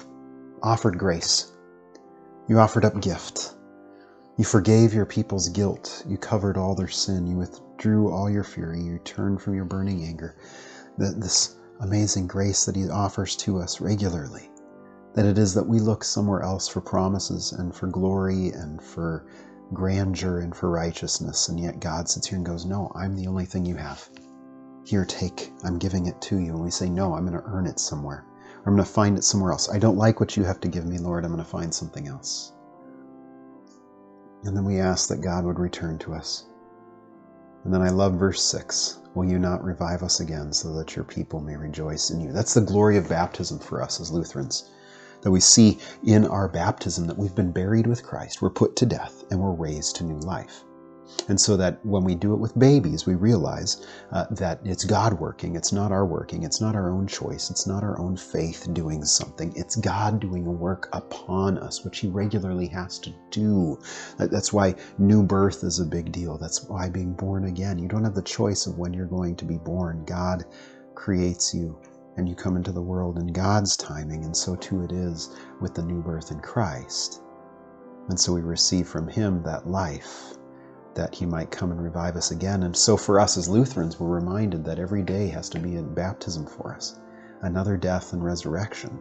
offered 0.63 0.97
grace. 0.97 1.51
You 2.47 2.59
offered 2.59 2.85
up 2.85 3.01
gift. 3.01 3.55
You 4.37 4.45
forgave 4.45 4.93
your 4.93 5.05
people's 5.05 5.49
guilt. 5.49 6.03
You 6.07 6.17
covered 6.17 6.57
all 6.57 6.75
their 6.75 6.87
sin. 6.87 7.27
You 7.27 7.35
withdrew 7.35 8.11
all 8.11 8.29
your 8.29 8.45
fury. 8.45 8.81
You 8.81 8.99
turned 8.99 9.41
from 9.41 9.53
your 9.53 9.65
burning 9.65 10.03
anger. 10.05 10.35
This 10.97 11.55
amazing 11.81 12.27
grace 12.27 12.65
that 12.65 12.75
He 12.75 12.89
offers 12.89 13.35
to 13.37 13.59
us 13.59 13.81
regularly. 13.81 14.49
That 15.13 15.25
it 15.25 15.37
is 15.37 15.53
that 15.55 15.67
we 15.67 15.79
look 15.79 16.03
somewhere 16.05 16.41
else 16.41 16.67
for 16.67 16.79
promises 16.79 17.51
and 17.51 17.75
for 17.75 17.87
glory 17.87 18.49
and 18.49 18.81
for 18.81 19.25
grandeur 19.73 20.39
and 20.39 20.55
for 20.55 20.69
righteousness. 20.69 21.49
And 21.49 21.59
yet 21.59 21.79
God 21.79 22.09
sits 22.09 22.27
here 22.27 22.37
and 22.37 22.45
goes, 22.45 22.65
No, 22.65 22.91
I'm 22.95 23.15
the 23.15 23.27
only 23.27 23.45
thing 23.45 23.65
you 23.65 23.75
have. 23.75 24.09
Here, 24.85 25.05
take. 25.05 25.51
I'm 25.63 25.77
giving 25.77 26.07
it 26.07 26.21
to 26.23 26.37
you. 26.37 26.53
And 26.53 26.63
we 26.63 26.71
say, 26.71 26.89
No, 26.89 27.13
I'm 27.13 27.25
going 27.27 27.41
to 27.41 27.49
earn 27.49 27.67
it 27.67 27.79
somewhere. 27.79 28.25
I'm 28.59 28.75
going 28.75 28.77
to 28.77 28.91
find 28.91 29.17
it 29.17 29.23
somewhere 29.23 29.51
else. 29.51 29.69
I 29.69 29.79
don't 29.79 29.97
like 29.97 30.19
what 30.19 30.35
you 30.35 30.43
have 30.43 30.59
to 30.61 30.67
give 30.67 30.85
me, 30.85 30.97
Lord. 30.97 31.23
I'm 31.23 31.31
going 31.31 31.43
to 31.43 31.49
find 31.49 31.73
something 31.73 32.07
else. 32.07 32.53
And 34.43 34.55
then 34.55 34.65
we 34.65 34.79
ask 34.79 35.09
that 35.09 35.21
God 35.21 35.45
would 35.45 35.59
return 35.59 35.97
to 35.99 36.13
us. 36.13 36.45
And 37.63 37.73
then 37.73 37.81
I 37.81 37.89
love 37.89 38.13
verse 38.13 38.41
6 38.43 38.99
Will 39.15 39.25
you 39.25 39.39
not 39.39 39.63
revive 39.63 40.03
us 40.03 40.19
again 40.19 40.53
so 40.53 40.73
that 40.75 40.95
your 40.95 41.03
people 41.03 41.41
may 41.41 41.55
rejoice 41.55 42.09
in 42.09 42.21
you? 42.21 42.31
That's 42.31 42.53
the 42.53 42.61
glory 42.61 42.97
of 42.97 43.09
baptism 43.09 43.59
for 43.59 43.81
us 43.81 43.99
as 43.99 44.11
Lutherans 44.11 44.69
that 45.21 45.31
we 45.31 45.39
see 45.39 45.79
in 46.05 46.25
our 46.25 46.47
baptism 46.47 47.07
that 47.07 47.17
we've 47.17 47.35
been 47.35 47.51
buried 47.51 47.87
with 47.87 48.03
Christ, 48.03 48.41
we're 48.41 48.49
put 48.49 48.75
to 48.77 48.85
death, 48.85 49.23
and 49.31 49.39
we're 49.39 49.53
raised 49.53 49.95
to 49.97 50.03
new 50.03 50.19
life. 50.19 50.63
And 51.27 51.39
so 51.39 51.57
that 51.57 51.83
when 51.85 52.03
we 52.03 52.15
do 52.15 52.33
it 52.33 52.39
with 52.39 52.57
babies, 52.57 53.05
we 53.05 53.15
realize 53.15 53.85
uh, 54.11 54.25
that 54.31 54.59
it's 54.63 54.83
God 54.83 55.19
working. 55.19 55.55
It's 55.55 55.71
not 55.71 55.91
our 55.91 56.05
working. 56.05 56.43
It's 56.43 56.61
not 56.61 56.75
our 56.75 56.91
own 56.91 57.07
choice. 57.07 57.49
It's 57.49 57.67
not 57.67 57.83
our 57.83 57.99
own 57.99 58.15
faith 58.15 58.67
doing 58.73 59.03
something. 59.03 59.51
It's 59.55 59.75
God 59.75 60.19
doing 60.19 60.45
a 60.45 60.51
work 60.51 60.87
upon 60.93 61.57
us, 61.57 61.83
which 61.83 61.99
He 61.99 62.07
regularly 62.07 62.67
has 62.67 62.99
to 62.99 63.13
do. 63.31 63.79
That's 64.17 64.53
why 64.53 64.75
new 64.97 65.23
birth 65.23 65.63
is 65.63 65.79
a 65.79 65.85
big 65.85 66.11
deal. 66.11 66.37
That's 66.37 66.63
why 66.65 66.89
being 66.89 67.13
born 67.13 67.45
again. 67.45 67.79
You 67.79 67.87
don't 67.87 68.03
have 68.03 68.15
the 68.15 68.21
choice 68.21 68.67
of 68.67 68.77
when 68.77 68.93
you're 68.93 69.05
going 69.05 69.35
to 69.37 69.45
be 69.45 69.57
born. 69.57 70.05
God 70.05 70.45
creates 70.95 71.53
you 71.53 71.79
and 72.17 72.27
you 72.27 72.35
come 72.35 72.57
into 72.57 72.71
the 72.71 72.81
world 72.81 73.17
in 73.17 73.27
God's 73.27 73.77
timing, 73.77 74.23
and 74.25 74.35
so 74.35 74.55
too 74.55 74.83
it 74.83 74.91
is 74.91 75.35
with 75.61 75.73
the 75.73 75.83
new 75.83 76.01
birth 76.01 76.31
in 76.31 76.39
Christ. 76.39 77.21
And 78.09 78.19
so 78.19 78.33
we 78.33 78.41
receive 78.41 78.87
from 78.87 79.07
Him 79.07 79.43
that 79.43 79.67
life 79.67 80.33
that 80.95 81.13
He 81.13 81.25
might 81.25 81.51
come 81.51 81.71
and 81.71 81.81
revive 81.81 82.15
us 82.15 82.31
again. 82.31 82.63
And 82.63 82.75
so 82.75 82.97
for 82.97 83.19
us 83.19 83.37
as 83.37 83.47
Lutherans, 83.47 83.99
we're 83.99 84.07
reminded 84.07 84.65
that 84.65 84.79
every 84.79 85.03
day 85.03 85.27
has 85.27 85.47
to 85.49 85.59
be 85.59 85.77
a 85.77 85.81
baptism 85.81 86.45
for 86.45 86.73
us, 86.73 86.99
another 87.41 87.77
death 87.77 88.13
and 88.13 88.23
resurrection, 88.23 88.99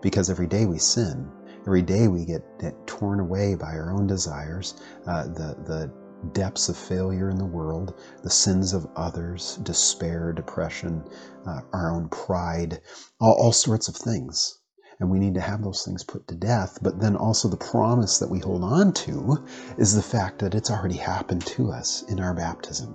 because 0.00 0.30
every 0.30 0.46
day 0.46 0.66
we 0.66 0.78
sin. 0.78 1.30
Every 1.62 1.82
day 1.82 2.08
we 2.08 2.24
get, 2.24 2.42
torn 2.86 3.20
away 3.20 3.54
by 3.54 3.68
our 3.68 3.92
own 3.92 4.06
desires, 4.06 4.74
uh, 5.06 5.24
the, 5.24 5.56
the 5.64 5.92
depths 6.32 6.68
of 6.68 6.76
failure 6.76 7.28
in 7.28 7.36
the 7.36 7.44
world, 7.44 7.94
the 8.22 8.30
sins 8.30 8.72
of 8.72 8.86
others, 8.96 9.58
despair, 9.62 10.32
depression, 10.32 11.04
uh, 11.46 11.60
our 11.72 11.90
own 11.90 12.08
pride, 12.08 12.80
all, 13.20 13.34
all 13.34 13.52
sorts 13.52 13.88
of 13.88 13.96
things. 13.96 14.58
And 15.00 15.10
we 15.10 15.18
need 15.18 15.34
to 15.34 15.40
have 15.40 15.62
those 15.62 15.84
things 15.84 16.04
put 16.04 16.28
to 16.28 16.34
death. 16.34 16.78
But 16.80 17.00
then 17.00 17.16
also, 17.16 17.48
the 17.48 17.56
promise 17.56 18.18
that 18.18 18.30
we 18.30 18.38
hold 18.38 18.62
on 18.62 18.92
to 18.92 19.44
is 19.76 19.94
the 19.94 20.02
fact 20.02 20.38
that 20.38 20.54
it's 20.54 20.70
already 20.70 20.96
happened 20.96 21.44
to 21.46 21.72
us 21.72 22.02
in 22.08 22.20
our 22.20 22.34
baptism. 22.34 22.94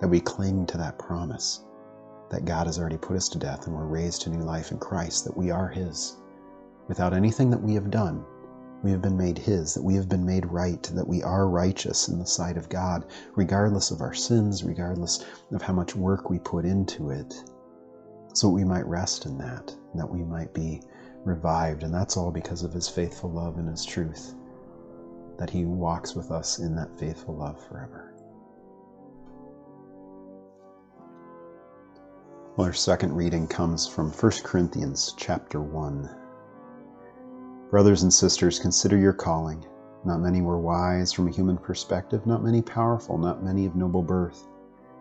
That 0.00 0.08
we 0.08 0.20
cling 0.20 0.66
to 0.66 0.78
that 0.78 0.98
promise 0.98 1.64
that 2.30 2.44
God 2.44 2.66
has 2.66 2.80
already 2.80 2.96
put 2.96 3.16
us 3.16 3.28
to 3.28 3.38
death 3.38 3.66
and 3.66 3.76
we're 3.76 3.84
raised 3.84 4.22
to 4.22 4.30
new 4.30 4.42
life 4.42 4.72
in 4.72 4.78
Christ, 4.78 5.24
that 5.24 5.36
we 5.36 5.50
are 5.50 5.68
His 5.68 6.16
without 6.88 7.14
anything 7.14 7.50
that 7.50 7.62
we 7.62 7.74
have 7.74 7.90
done 7.90 8.24
we 8.84 8.90
have 8.90 9.00
been 9.00 9.16
made 9.16 9.38
His, 9.38 9.72
that 9.72 9.82
we 9.82 9.94
have 9.94 10.10
been 10.10 10.26
made 10.26 10.44
right, 10.44 10.82
that 10.94 11.08
we 11.08 11.22
are 11.22 11.48
righteous 11.48 12.08
in 12.08 12.18
the 12.18 12.26
sight 12.26 12.58
of 12.58 12.68
God, 12.68 13.06
regardless 13.34 13.90
of 13.90 14.02
our 14.02 14.12
sins, 14.12 14.62
regardless 14.62 15.24
of 15.52 15.62
how 15.62 15.72
much 15.72 15.96
work 15.96 16.28
we 16.28 16.38
put 16.38 16.66
into 16.66 17.08
it, 17.08 17.34
so 18.34 18.50
we 18.50 18.62
might 18.62 18.86
rest 18.86 19.24
in 19.24 19.38
that, 19.38 19.74
that 19.94 20.10
we 20.10 20.22
might 20.22 20.52
be 20.52 20.82
revived. 21.24 21.82
And 21.82 21.94
that's 21.94 22.18
all 22.18 22.30
because 22.30 22.62
of 22.62 22.74
His 22.74 22.86
faithful 22.86 23.30
love 23.30 23.56
and 23.56 23.70
His 23.70 23.86
truth, 23.86 24.34
that 25.38 25.48
He 25.48 25.64
walks 25.64 26.14
with 26.14 26.30
us 26.30 26.58
in 26.58 26.76
that 26.76 26.94
faithful 26.98 27.34
love 27.34 27.66
forever. 27.66 28.12
Well, 32.56 32.66
our 32.66 32.74
second 32.74 33.14
reading 33.14 33.48
comes 33.48 33.86
from 33.86 34.10
1 34.10 34.32
Corinthians 34.44 35.14
chapter 35.16 35.62
1. 35.62 36.23
Brothers 37.74 38.04
and 38.04 38.14
sisters, 38.14 38.60
consider 38.60 38.96
your 38.96 39.12
calling. 39.12 39.66
Not 40.04 40.20
many 40.20 40.40
were 40.40 40.60
wise 40.60 41.12
from 41.12 41.26
a 41.26 41.32
human 41.32 41.58
perspective, 41.58 42.24
not 42.24 42.44
many 42.44 42.62
powerful, 42.62 43.18
not 43.18 43.42
many 43.42 43.66
of 43.66 43.74
noble 43.74 44.00
birth. 44.00 44.46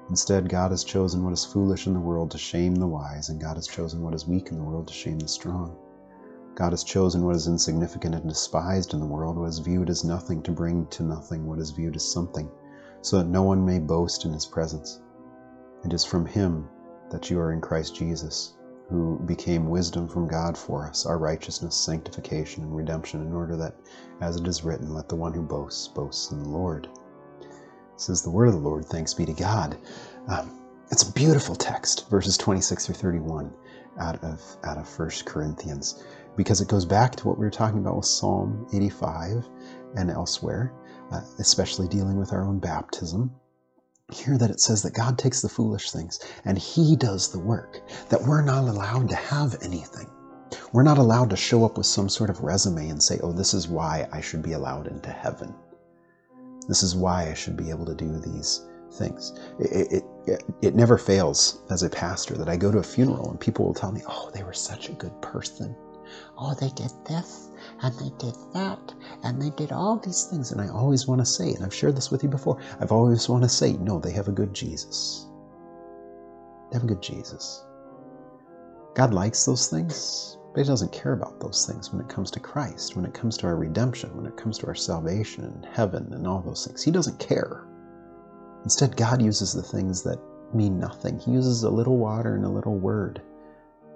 Instead, 0.10 0.50
God 0.50 0.72
has 0.72 0.84
chosen 0.84 1.24
what 1.24 1.34
is 1.34 1.46
foolish 1.46 1.86
in 1.86 1.94
the 1.94 2.00
world 2.00 2.32
to 2.32 2.40
shame 2.40 2.74
the 2.74 2.88
wise, 2.88 3.30
and 3.30 3.40
God 3.40 3.58
has 3.58 3.68
chosen 3.68 4.02
what 4.02 4.16
is 4.16 4.28
weak 4.28 4.50
in 4.50 4.58
the 4.58 4.64
world 4.64 4.88
to 4.88 4.94
shame 4.96 5.20
the 5.20 5.28
strong. 5.28 5.76
God 6.56 6.72
has 6.72 6.84
chosen 6.84 7.24
what 7.24 7.36
is 7.36 7.46
insignificant 7.46 8.16
and 8.16 8.28
despised 8.28 8.96
in 8.96 9.00
the 9.00 9.06
world, 9.06 9.38
what 9.38 9.50
is 9.50 9.60
viewed 9.60 9.92
as 9.92 10.04
nothing, 10.04 10.42
to 10.42 10.52
bring 10.52 10.88
to 10.88 11.04
nothing 11.04 11.46
what 11.46 11.60
is 11.60 11.70
viewed 11.70 11.96
as 11.96 12.12
something, 12.12 12.50
so 13.02 13.20
that 13.20 13.28
no 13.28 13.44
one 13.44 13.64
may 13.64 13.78
boast 13.78 14.26
in 14.26 14.34
his 14.34 14.48
presence. 14.48 15.00
It 15.86 15.94
is 15.94 16.04
from 16.04 16.26
him 16.26 16.68
that 17.12 17.30
you 17.30 17.40
are 17.40 17.52
in 17.52 17.62
Christ 17.62 17.94
Jesus 17.94 18.56
who 18.90 19.20
became 19.26 19.70
wisdom 19.70 20.08
from 20.08 20.28
God 20.28 20.58
for 20.58 20.88
us, 20.88 21.06
our 21.06 21.18
righteousness, 21.18 21.76
sanctification, 21.76 22.64
and 22.64 22.76
redemption, 22.76 23.22
in 23.22 23.34
order 23.34 23.56
that, 23.56 23.76
as 24.22 24.36
it 24.36 24.48
is 24.48 24.64
written, 24.64 24.94
let 24.94 25.10
the 25.10 25.16
one 25.16 25.34
who 25.34 25.42
boasts 25.42 25.88
boasts 25.88 26.32
in 26.32 26.44
the 26.44 26.50
Lord. 26.50 26.88
Is 28.10 28.22
the 28.22 28.30
word 28.30 28.50
of 28.50 28.56
the 28.56 28.60
Lord. 28.60 28.86
Thanks 28.86 29.14
be 29.14 29.26
to 29.26 29.34
God. 29.34 29.78
Um, 30.28 30.60
it's 30.92 31.04
a 31.04 31.14
beautiful 31.14 31.56
text, 31.56 32.10
verses 32.10 32.38
26 32.38 32.86
through 32.86 32.96
31 32.96 33.54
out 33.98 34.22
of 34.24 34.42
out 34.66 34.78
of 34.78 35.00
1 35.00 35.10
Corinthians, 35.26 36.04
because 36.36 36.60
it 36.60 36.68
goes 36.68 36.84
back 36.84 37.16
to 37.16 37.28
what 37.28 37.38
we 37.38 37.46
were 37.46 37.52
talking 37.52 37.80
about 37.80 37.96
with 37.96 38.06
Psalm 38.06 38.68
85 38.74 39.48
and 39.96 40.12
elsewhere, 40.12 40.74
uh, 41.12 41.22
especially 41.40 41.88
dealing 41.88 42.18
with 42.18 42.34
our 42.34 42.44
own 42.44 42.60
baptism 42.60 43.32
hear 44.12 44.38
that 44.38 44.50
it 44.50 44.60
says 44.60 44.82
that 44.84 44.94
God 44.94 45.18
takes 45.18 45.42
the 45.42 45.50
foolish 45.50 45.92
things 45.92 46.20
and 46.46 46.58
He 46.58 46.96
does 46.96 47.32
the 47.32 47.40
work, 47.40 47.82
that 48.10 48.22
we're 48.22 48.42
not 48.42 48.66
allowed 48.66 49.10
to 49.10 49.16
have 49.16 49.56
anything. 49.62 50.08
We're 50.72 50.84
not 50.84 50.98
allowed 50.98 51.30
to 51.32 51.36
show 51.36 51.66
up 51.66 51.78
with 51.78 51.86
some 51.86 52.10
sort 52.10 52.30
of 52.30 52.42
resume 52.42 52.90
and 52.90 53.02
say, 53.02 53.20
oh, 53.24 53.32
this 53.32 53.54
is 53.54 53.68
why 53.68 54.08
I 54.12 54.22
should 54.22 54.44
be 54.44 54.54
allowed 54.54 54.88
into 54.88 55.10
heaven. 55.10 55.54
This 56.68 56.84
is 56.84 56.96
why 56.96 57.30
I 57.30 57.34
should 57.34 57.58
be 57.58 57.70
able 57.70 57.86
to 57.86 57.96
do 57.96 58.20
these 58.20 58.68
things. 58.94 59.34
It, 59.60 60.04
it, 60.28 60.44
it, 60.62 60.76
never 60.76 60.98
fails 60.98 61.64
as 61.72 61.82
a 61.82 61.90
pastor 61.90 62.36
that 62.36 62.48
I 62.48 62.56
go 62.56 62.72
to 62.72 62.78
a 62.78 62.84
funeral 62.84 63.32
and 63.32 63.40
people 63.40 63.66
will 63.66 63.74
tell 63.74 63.92
me, 63.92 64.02
oh, 64.08 64.30
they 64.34 64.44
were 64.44 64.54
such 64.54 64.90
a 64.90 64.94
good 64.94 65.20
person. 65.22 65.76
Oh, 66.38 66.54
they 66.54 66.70
did 66.70 66.92
this 67.06 67.50
and 67.84 67.94
they 68.00 68.10
did 68.18 68.36
that 68.54 68.94
and 69.24 69.42
they 69.42 69.50
did 69.52 69.72
all 69.72 69.98
these 69.98 70.24
things. 70.24 70.52
And 70.52 70.62
I 70.62 70.70
always 70.70 71.06
want 71.06 71.20
to 71.20 71.26
say, 71.26 71.52
and 71.52 71.64
I've 71.64 71.74
shared 71.74 71.98
this 71.98 72.10
with 72.10 72.24
you 72.24 72.30
before, 72.30 72.60
I've 72.80 72.94
always 72.94 73.28
want 73.28 73.44
to 73.44 73.50
say, 73.50 73.74
no, 73.74 74.00
they 74.00 74.12
have 74.14 74.30
a 74.30 74.32
good 74.32 74.54
Jesus. 74.54 75.28
They 76.72 76.78
have 76.78 76.86
a 76.86 76.88
good 76.88 77.02
Jesus. 77.02 77.66
God 78.96 79.14
likes 79.14 79.46
those 79.46 79.68
things, 79.68 80.38
but 80.54 80.62
He 80.62 80.68
doesn't 80.68 80.94
care 80.94 81.14
about 81.14 81.42
those 81.42 81.66
things 81.66 81.92
when 81.92 82.02
it 82.02 82.10
comes 82.10 82.32
to 82.32 82.40
Christ, 82.40 82.96
when 82.96 83.06
it 83.06 83.14
comes 83.14 83.38
to 83.38 83.48
our 83.48 83.58
redemption, 83.58 84.16
when 84.16 84.26
it 84.26 84.38
comes 84.38 84.58
to 84.60 84.68
our 84.68 84.76
salvation 84.76 85.44
and 85.44 85.66
heaven 85.66 86.14
and 86.14 86.26
all 86.26 86.42
those 86.42 86.66
things. 86.66 86.84
He 86.84 86.92
doesn't 86.92 87.20
care. 87.20 87.68
Instead, 88.64 88.96
God 88.96 89.22
uses 89.22 89.52
the 89.52 89.62
things 89.62 90.04
that 90.04 90.20
mean 90.54 90.80
nothing. 90.80 91.20
He 91.20 91.32
uses 91.32 91.64
a 91.64 91.70
little 91.70 91.98
water 91.98 92.36
and 92.36 92.46
a 92.46 92.50
little 92.50 92.78
word 92.78 93.22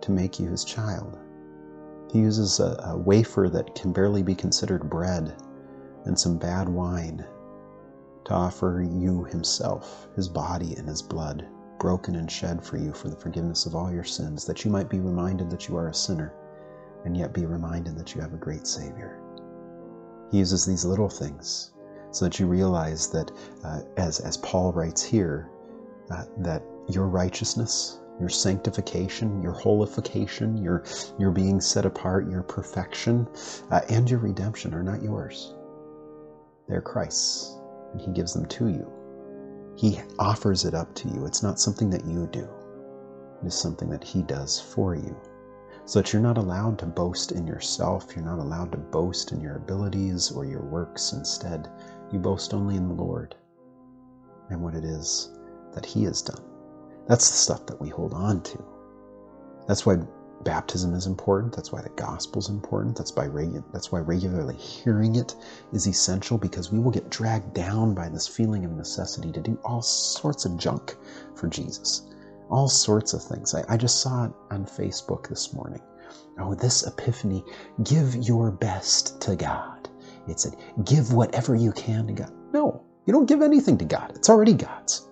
to 0.01 0.11
make 0.11 0.39
you 0.41 0.49
His 0.49 0.65
child. 0.65 1.17
He 2.11 2.19
uses 2.19 2.59
a, 2.59 2.79
a 2.85 2.97
wafer 2.97 3.49
that 3.49 3.75
can 3.75 3.91
barely 3.91 4.23
be 4.23 4.35
considered 4.35 4.89
bread 4.89 5.35
and 6.05 6.17
some 6.17 6.37
bad 6.37 6.69
wine 6.69 7.25
to 8.25 8.33
offer 8.33 8.85
you 8.89 9.25
Himself, 9.25 10.07
His 10.15 10.27
body 10.29 10.75
and 10.75 10.87
His 10.87 11.01
blood, 11.01 11.45
broken 11.79 12.15
and 12.15 12.31
shed 12.31 12.63
for 12.63 12.77
you 12.77 12.93
for 12.93 13.09
the 13.09 13.15
forgiveness 13.15 13.65
of 13.65 13.75
all 13.75 13.91
your 13.91 14.03
sins, 14.03 14.45
that 14.45 14.65
you 14.65 14.71
might 14.71 14.89
be 14.89 14.99
reminded 14.99 15.49
that 15.49 15.67
you 15.67 15.75
are 15.75 15.89
a 15.89 15.93
sinner 15.93 16.33
and 17.05 17.15
yet 17.15 17.33
be 17.33 17.45
reminded 17.45 17.97
that 17.97 18.15
you 18.15 18.21
have 18.21 18.33
a 18.33 18.37
great 18.37 18.67
Savior. 18.67 19.19
He 20.31 20.39
uses 20.39 20.65
these 20.65 20.85
little 20.85 21.09
things 21.09 21.71
so 22.11 22.25
that 22.25 22.39
you 22.39 22.47
realize 22.47 23.09
that, 23.09 23.31
uh, 23.63 23.81
as, 23.97 24.19
as 24.19 24.37
Paul 24.37 24.73
writes 24.73 25.03
here, 25.03 25.49
uh, 26.09 26.23
that 26.39 26.63
your 26.87 27.07
righteousness, 27.07 27.99
your 28.19 28.29
sanctification, 28.29 29.41
your 29.43 29.53
holification, 29.53 30.57
your, 30.57 30.83
your 31.19 31.31
being 31.31 31.61
set 31.61 31.85
apart, 31.85 32.29
your 32.29 32.43
perfection, 32.43 33.27
uh, 33.71 33.81
and 33.89 34.09
your 34.09 34.19
redemption 34.19 34.73
are 34.73 34.83
not 34.83 35.03
yours. 35.03 35.53
They're 36.67 36.81
Christ's, 36.81 37.55
and 37.91 38.01
He 38.01 38.11
gives 38.11 38.33
them 38.33 38.45
to 38.47 38.67
you. 38.67 38.91
He 39.77 39.99
offers 40.19 40.65
it 40.65 40.73
up 40.73 40.93
to 40.95 41.07
you. 41.09 41.25
It's 41.25 41.43
not 41.43 41.59
something 41.59 41.89
that 41.91 42.05
you 42.05 42.27
do, 42.31 42.47
it 43.43 43.47
is 43.47 43.55
something 43.55 43.89
that 43.89 44.03
He 44.03 44.23
does 44.23 44.59
for 44.59 44.95
you. 44.95 45.15
so 45.85 45.99
that 46.01 46.11
you're 46.11 46.21
not 46.21 46.37
allowed 46.37 46.77
to 46.79 46.85
boast 46.85 47.31
in 47.31 47.47
yourself, 47.47 48.13
you're 48.15 48.25
not 48.25 48.39
allowed 48.39 48.71
to 48.73 48.77
boast 48.77 49.31
in 49.31 49.39
your 49.39 49.55
abilities 49.55 50.31
or 50.31 50.43
your 50.43 50.63
works. 50.63 51.13
Instead, 51.13 51.69
you 52.11 52.19
boast 52.19 52.53
only 52.53 52.75
in 52.75 52.87
the 52.89 52.93
Lord 52.93 53.35
and 54.49 54.61
what 54.61 54.75
it 54.75 54.83
is 54.83 55.31
that 55.73 55.85
He 55.85 56.03
has 56.03 56.21
done. 56.21 56.43
That's 57.07 57.29
the 57.29 57.37
stuff 57.37 57.65
that 57.67 57.79
we 57.79 57.89
hold 57.89 58.13
on 58.13 58.41
to. 58.43 58.63
That's 59.67 59.85
why 59.85 59.97
baptism 60.43 60.93
is 60.93 61.07
important. 61.07 61.55
That's 61.55 61.71
why 61.71 61.81
the 61.81 61.89
gospel 61.89 62.39
is 62.39 62.49
important. 62.49 62.97
That's 62.97 63.15
why, 63.15 63.25
regu- 63.27 63.63
that's 63.73 63.91
why 63.91 63.99
regularly 63.99 64.55
hearing 64.55 65.15
it 65.15 65.35
is 65.73 65.87
essential 65.87 66.37
because 66.37 66.71
we 66.71 66.79
will 66.79 66.91
get 66.91 67.09
dragged 67.09 67.53
down 67.53 67.93
by 67.93 68.09
this 68.09 68.27
feeling 68.27 68.65
of 68.65 68.71
necessity 68.71 69.31
to 69.31 69.41
do 69.41 69.59
all 69.63 69.81
sorts 69.81 70.45
of 70.45 70.57
junk 70.57 70.95
for 71.35 71.47
Jesus. 71.47 72.03
All 72.49 72.69
sorts 72.69 73.13
of 73.13 73.23
things. 73.23 73.53
I, 73.53 73.63
I 73.67 73.77
just 73.77 74.01
saw 74.01 74.25
it 74.25 74.31
on 74.51 74.65
Facebook 74.65 75.27
this 75.27 75.53
morning. 75.53 75.81
Oh, 76.39 76.53
this 76.53 76.85
epiphany, 76.85 77.43
give 77.83 78.15
your 78.15 78.51
best 78.51 79.19
to 79.21 79.35
God. 79.35 79.89
It 80.27 80.39
said, 80.39 80.55
give 80.85 81.13
whatever 81.13 81.55
you 81.55 81.71
can 81.71 82.07
to 82.07 82.13
God. 82.13 82.31
No, 82.53 82.83
you 83.05 83.13
don't 83.13 83.27
give 83.27 83.41
anything 83.41 83.77
to 83.79 83.85
God. 83.85 84.13
It's 84.15 84.29
already 84.29 84.53
God's. 84.53 85.09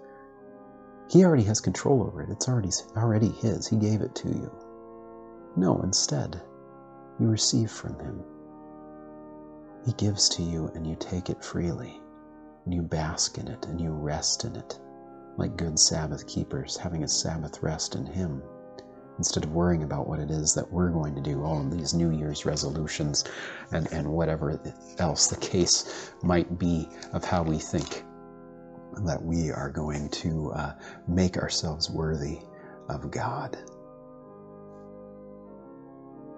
He 1.08 1.24
already 1.24 1.44
has 1.44 1.62
control 1.62 2.02
over 2.02 2.24
it. 2.24 2.30
It's 2.30 2.50
already, 2.50 2.72
already 2.98 3.30
His. 3.30 3.68
He 3.68 3.78
gave 3.78 4.02
it 4.02 4.16
to 4.16 4.28
you. 4.28 4.52
No, 5.56 5.80
instead, 5.82 6.42
you 7.20 7.28
receive 7.28 7.70
from 7.70 8.00
Him. 8.00 8.24
He 9.86 9.94
gives 9.94 10.28
to 10.30 10.42
you 10.42 10.72
and 10.74 10.86
you 10.86 10.96
take 11.00 11.30
it 11.30 11.44
freely. 11.44 12.02
And 12.66 12.74
you 12.74 12.82
bask 12.82 13.38
in 13.38 13.48
it 13.48 13.68
and 13.68 13.80
you 13.80 13.92
rest 13.92 14.46
in 14.46 14.56
it, 14.56 14.80
like 15.38 15.56
good 15.56 15.78
Sabbath 15.78 16.26
keepers 16.26 16.76
having 16.76 17.04
a 17.04 17.08
Sabbath 17.08 17.62
rest 17.62 17.96
in 17.96 18.08
Him. 18.08 18.42
Instead 19.20 19.46
of 19.46 19.54
worrying 19.54 19.84
about 19.84 20.08
what 20.08 20.20
it 20.20 20.32
is 20.32 20.56
that 20.56 20.74
we're 20.74 20.90
going 20.90 21.14
to 21.16 21.22
do, 21.22 21.44
all 21.44 21.62
of 21.62 21.72
these 21.72 21.94
New 21.94 22.10
Year's 22.10 22.46
resolutions 22.46 23.24
and, 23.72 23.88
and 23.94 24.12
whatever 24.12 24.60
else 24.98 25.28
the 25.28 25.38
case 25.38 26.12
might 26.24 26.58
be 26.58 26.90
of 27.14 27.24
how 27.24 27.44
we 27.44 27.60
think 27.60 28.04
that 29.04 29.22
we 29.22 29.52
are 29.52 29.70
going 29.70 30.10
to 30.10 30.52
uh, 30.52 30.74
make 31.08 31.38
ourselves 31.38 31.90
worthy 31.90 32.40
of 32.90 33.12
God. 33.12 33.58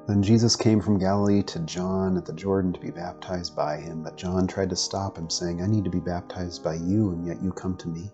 Then 0.08 0.24
Jesus 0.24 0.56
came 0.56 0.80
from 0.80 0.98
Galilee 0.98 1.44
to 1.44 1.60
John 1.60 2.16
at 2.16 2.26
the 2.26 2.34
Jordan 2.34 2.72
to 2.72 2.80
be 2.80 2.92
baptized 2.92 3.56
by 3.56 3.78
him. 3.78 4.04
But 4.04 4.16
John 4.16 4.48
tried 4.48 4.70
to 4.70 4.76
stop 4.76 5.18
him, 5.18 5.30
saying, 5.30 5.62
I 5.62 5.68
need 5.68 5.84
to 5.84 5.90
be 5.90 6.00
baptized 6.00 6.64
by 6.64 6.76
you, 6.76 7.12
and 7.12 7.28
yet 7.28 7.44
you 7.44 7.52
come 7.52 7.76
to 7.78 7.90
me. 7.90 8.10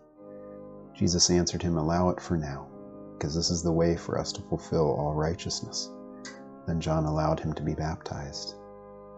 Jesus 0.95 1.29
answered 1.29 1.61
him, 1.61 1.77
Allow 1.77 2.09
it 2.09 2.19
for 2.19 2.35
now, 2.35 2.67
because 3.13 3.35
this 3.35 3.51
is 3.51 3.61
the 3.61 3.71
way 3.71 3.95
for 3.95 4.17
us 4.17 4.31
to 4.33 4.41
fulfill 4.41 4.91
all 4.93 5.13
righteousness. 5.13 5.91
Then 6.65 6.81
John 6.81 7.05
allowed 7.05 7.39
him 7.39 7.53
to 7.53 7.63
be 7.63 7.75
baptized. 7.75 8.55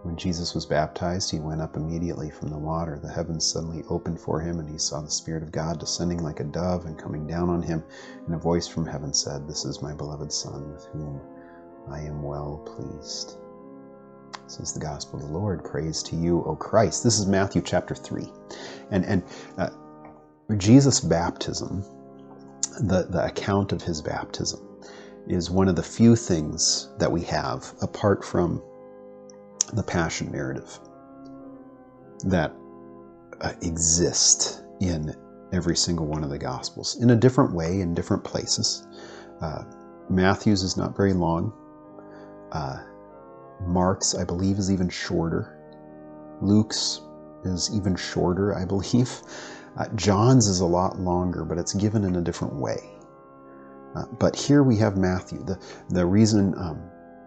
When 0.04 0.18
Jesus 0.18 0.54
was 0.54 0.66
baptized, 0.66 1.32
he 1.32 1.40
went 1.40 1.62
up 1.62 1.75
immediately 1.75 2.30
from 2.30 2.50
the 2.50 2.58
water. 2.58 3.00
The 3.02 3.12
heavens 3.12 3.46
suddenly 3.46 3.84
opened 3.90 4.20
for 4.20 4.40
him, 4.40 4.60
and 4.60 4.70
he 4.70 4.78
saw 4.78 5.02
the 5.02 5.10
Spirit 5.10 5.42
of 5.42 5.52
God 5.52 5.80
descending 5.80 6.22
like 6.22 6.40
a 6.40 6.44
dove 6.44 6.86
and 6.86 6.98
coming 6.98 7.25
down 7.25 7.50
on 7.50 7.62
him. 7.62 7.84
And 8.25 8.36
a 8.36 8.38
voice 8.38 8.68
from 8.68 8.86
heaven 8.86 9.14
said, 9.14 9.48
This 9.48 9.66
is 9.66 9.82
my 9.82 9.94
beloved 9.94 10.32
Son, 10.32 10.72
with 10.72 10.86
whom 10.86 11.20
I 11.90 12.02
am 12.02 12.22
well 12.22 12.62
pleased. 12.66 13.38
This 14.44 14.60
is 14.60 14.74
the 14.74 14.80
gospel 14.80 15.20
of 15.20 15.25
the 15.25 15.32
Lord. 15.34 15.64
Praise 15.64 16.04
to 16.04 16.16
you, 16.16 16.44
O 16.44 16.56
Christ. 16.56 17.04
This 17.04 17.18
is 17.18 17.25
Matthew 17.25 17.64
chapter 17.64 17.96
3. 17.96 18.32
And, 18.92 19.04
and 19.06 19.24
uh, 19.58 19.70
Jesus' 20.58 21.00
baptism, 21.00 21.84
the, 22.82 23.08
the 23.10 23.25
account 23.25 23.72
of 23.72 23.82
his 23.82 24.02
baptism, 24.02 24.62
is 25.28 25.50
one 25.50 25.68
of 25.68 25.75
the 25.75 25.84
few 25.84 26.16
things 26.16 26.90
that 27.00 27.12
we 27.12 27.22
have 27.24 27.74
apart 27.82 28.24
from 28.24 28.62
the 29.74 29.84
passion 29.84 30.31
narrative 30.31 30.79
that 32.25 32.53
uh, 33.41 33.53
exist 33.62 34.63
in 34.79 35.13
every 35.51 35.75
single 35.75 36.05
one 36.05 36.24
of 36.24 36.29
the 36.29 36.38
gospels 36.38 37.01
in 37.01 37.10
a 37.12 37.15
different 37.15 37.54
way 37.54 37.82
in 37.82 37.93
different 37.93 38.23
places. 38.23 38.88
Uh, 39.41 39.63
Matthew's 40.10 40.63
is 40.63 40.78
not 40.78 40.95
very 40.95 41.13
long. 41.13 41.54
Uh, 42.51 42.78
Mark's, 43.62 44.15
I 44.15 44.23
believe, 44.23 44.58
is 44.58 44.71
even 44.71 44.89
shorter. 44.89 45.51
Luke's 46.41 47.01
is 47.43 47.69
even 47.73 47.95
shorter, 47.95 48.56
I 48.56 48.65
believe. 48.65 49.21
Uh, 49.78 49.88
John's 49.95 50.47
is 50.47 50.62
a 50.62 50.65
lot 50.65 50.99
longer, 50.99 51.43
but 51.43 51.58
it's 51.58 51.73
given 51.73 52.04
in 52.04 52.15
a 52.15 52.21
different 52.21 52.56
way. 52.56 52.91
Uh, 53.95 54.06
but 54.19 54.36
here 54.36 54.63
we 54.63 54.78
have 54.78 54.97
Matthew. 54.97 55.43
The, 55.43 55.60
the 55.89 56.06
reason 56.06 56.54
um, 56.58 56.82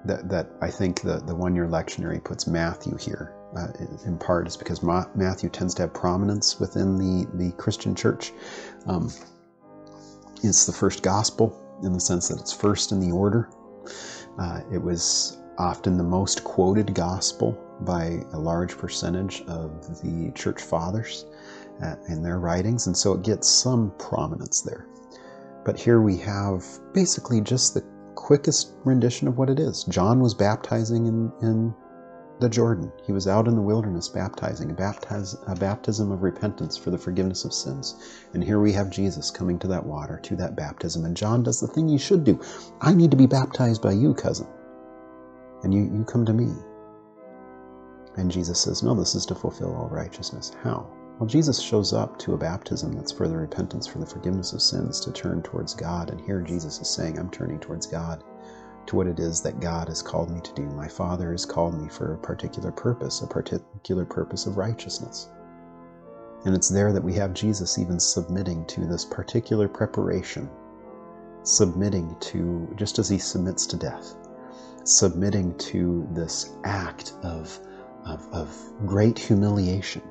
that, 0.05 0.29
that 0.29 0.51
I 0.61 0.71
think 0.71 1.03
the, 1.03 1.19
the 1.19 1.35
one 1.35 1.55
year 1.55 1.67
lectionary 1.67 2.23
puts 2.23 2.47
Matthew 2.47 2.97
here 2.97 3.35
uh, 3.57 3.69
in 4.05 4.19
part 4.19 4.47
is 4.47 4.57
because 4.57 4.83
Ma- 4.83 5.07
Matthew 5.15 5.49
tends 5.49 5.75
to 5.75 5.83
have 5.83 5.95
prominence 5.95 6.61
within 6.61 6.97
the, 6.97 7.27
the 7.35 7.53
Christian 7.53 7.95
church. 7.95 8.33
Um, 8.87 9.11
it's 10.43 10.67
the 10.67 10.73
first 10.73 11.03
gospel 11.03 11.59
in 11.83 11.93
the 11.93 12.01
sense 12.01 12.29
that 12.29 12.41
it's 12.41 12.53
first 12.53 12.93
in 12.93 13.01
the 13.01 13.11
order. 13.11 13.49
Uh, 14.39 14.61
it 14.73 14.79
was 14.79 15.39
often 15.59 15.97
the 15.97 16.05
most 16.05 16.45
quoted 16.45 16.95
gospel 16.95 17.59
by 17.81 18.23
a 18.33 18.39
large 18.39 18.77
percentage 18.77 19.43
of 19.43 20.01
the 20.03 20.31
church 20.35 20.63
fathers 20.63 21.27
uh, 21.83 21.97
in 22.09 22.23
their 22.23 22.39
writings, 22.39 22.87
and 22.87 22.97
so 22.97 23.13
it 23.13 23.23
gets 23.23 23.49
some 23.49 23.93
prominence 23.99 24.61
there. 24.61 24.87
But 25.65 25.79
here 25.79 26.01
we 26.01 26.17
have 26.19 26.65
basically 26.93 27.41
just 27.41 27.75
the 27.75 27.85
quickest 28.29 28.75
rendition 28.85 29.27
of 29.27 29.39
what 29.39 29.49
it 29.49 29.59
is. 29.59 29.85
John 29.85 30.21
was 30.21 30.35
baptizing 30.35 31.07
in, 31.07 31.33
in 31.41 31.75
the 32.41 32.49
Jordan. 32.51 32.93
He 33.07 33.13
was 33.13 33.27
out 33.27 33.49
in 33.49 33.55
the 33.55 33.63
wilderness 33.63 34.07
baptizing, 34.07 34.71
a, 34.71 35.25
a 35.47 35.57
baptism 35.57 36.13
of 36.13 36.23
repentance 36.23 36.77
for 36.77 36.91
the 36.91 36.99
forgiveness 36.99 37.47
of 37.47 37.55
sins. 37.55 37.97
And 38.35 38.45
here 38.45 38.61
we 38.61 38.71
have 38.75 38.91
Jesus 38.91 39.31
coming 39.31 39.59
to 39.61 39.69
that 39.69 39.87
water, 39.87 40.21
to 40.25 40.37
that 40.37 40.57
baptism. 40.57 41.07
And 41.07 41.17
John 41.17 41.43
does 41.43 41.59
the 41.59 41.69
thing 41.69 41.89
you 41.89 41.99
should 41.99 42.23
do 42.23 42.39
I 42.83 42.93
need 42.93 43.11
to 43.13 43.17
be 43.17 43.25
baptized 43.25 43.81
by 43.81 43.93
you, 43.93 44.13
cousin. 44.13 44.47
And 45.63 45.73
you, 45.73 45.85
you 45.85 46.05
come 46.05 46.27
to 46.27 46.35
me. 46.35 46.53
And 48.19 48.31
Jesus 48.31 48.61
says, 48.61 48.83
No, 48.83 48.95
this 48.95 49.15
is 49.15 49.25
to 49.25 49.35
fulfill 49.35 49.75
all 49.75 49.89
righteousness. 49.89 50.53
How? 50.63 50.87
Well, 51.19 51.27
Jesus 51.27 51.61
shows 51.61 51.93
up 51.93 52.17
to 52.21 52.35
a 52.35 52.39
baptism 52.39 52.93
that's 52.93 53.11
for 53.11 53.27
the 53.27 53.37
repentance, 53.37 53.89
for 53.89 53.99
the 53.99 54.07
forgiveness 54.07 54.53
of 54.53 54.63
sins, 54.63 55.01
to 55.01 55.11
turn 55.11 55.43
towards 55.43 55.75
God. 55.75 56.11
And 56.11 56.21
here 56.21 56.41
Jesus 56.41 56.81
is 56.81 56.89
saying, 56.89 57.19
I'm 57.19 57.29
turning 57.29 57.59
towards 57.59 57.89
God 57.89 58.23
to 58.87 58.95
what 58.95 59.09
it 59.09 59.19
is 59.19 59.41
that 59.43 59.59
God 59.59 59.89
has 59.89 60.01
called 60.01 60.31
me 60.31 60.41
to 60.41 60.55
do. 60.55 60.63
My 60.63 60.87
Father 60.87 61.33
has 61.33 61.45
called 61.45 61.81
me 61.81 61.89
for 61.89 62.15
a 62.15 62.19
particular 62.19 62.71
purpose, 62.71 63.21
a 63.21 63.27
particular 63.27 64.05
purpose 64.05 64.47
of 64.47 64.57
righteousness. 64.57 65.29
And 66.45 66.55
it's 66.55 66.69
there 66.69 66.93
that 66.93 67.03
we 67.03 67.15
have 67.15 67.35
Jesus 67.35 67.81
even 67.81 67.99
submitting 67.99 68.65
to 68.67 68.87
this 68.87 69.05
particular 69.05 69.67
preparation, 69.67 70.49
submitting 71.43 72.15
to, 72.21 72.73
just 72.77 73.01
as 73.01 73.09
he 73.09 73.19
submits 73.19 73.67
to 73.67 73.77
death, 73.77 74.15
submitting 74.85 75.59
to 75.59 76.07
this 76.13 76.53
act 76.63 77.15
of, 77.25 77.59
of, 78.07 78.25
of 78.33 78.57
great 78.87 79.19
humiliation, 79.19 80.03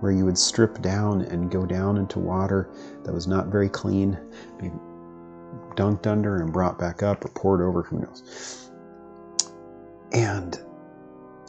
where 0.00 0.12
you 0.12 0.24
would 0.24 0.38
strip 0.38 0.80
down 0.82 1.22
and 1.22 1.50
go 1.50 1.64
down 1.64 1.96
into 1.96 2.18
water 2.18 2.68
that 3.04 3.12
was 3.12 3.26
not 3.26 3.46
very 3.46 3.68
clean, 3.68 4.18
be 4.58 4.70
dunked 5.76 6.06
under 6.06 6.42
and 6.42 6.52
brought 6.52 6.78
back 6.78 7.02
up 7.02 7.24
or 7.24 7.28
poured 7.28 7.60
over, 7.60 7.82
who 7.82 8.00
knows. 8.00 8.70
And 10.12 10.60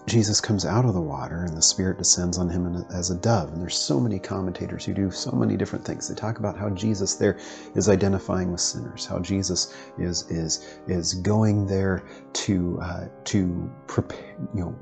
Jesus 0.08 0.42
comes 0.42 0.66
out 0.66 0.86
of 0.86 0.94
the 0.94 1.02
water 1.02 1.44
and 1.44 1.56
the 1.56 1.62
Spirit 1.62 1.98
descends 1.98 2.38
on 2.38 2.50
him 2.50 2.86
as 2.94 3.12
a 3.12 3.16
dove. 3.16 3.54
And 3.54 3.62
there's 3.62 3.78
so 3.78 4.00
many 4.00 4.20
commentators 4.20 4.84
who 4.84 4.94
do 4.94 5.12
so 5.12 5.32
many 5.32 5.56
different 5.56 5.86
things. 5.86 6.08
They 6.08 6.16
talk 6.16 6.40
about 6.40 6.58
how 6.58 6.70
Jesus 6.72 7.16
there 7.16 7.38
is 7.76 7.88
identifying 7.88 8.52
with 8.52 8.62
sinners, 8.62 9.06
how 9.06 9.20
Jesus 9.20 9.76
is 9.98 10.30
is 10.30 10.80
is 10.88 11.14
going 11.14 11.68
there 11.68 12.04
to 12.34 12.80
uh, 12.82 13.08
to 13.26 13.72
prepare, 13.88 14.36
you 14.54 14.62
know, 14.62 14.76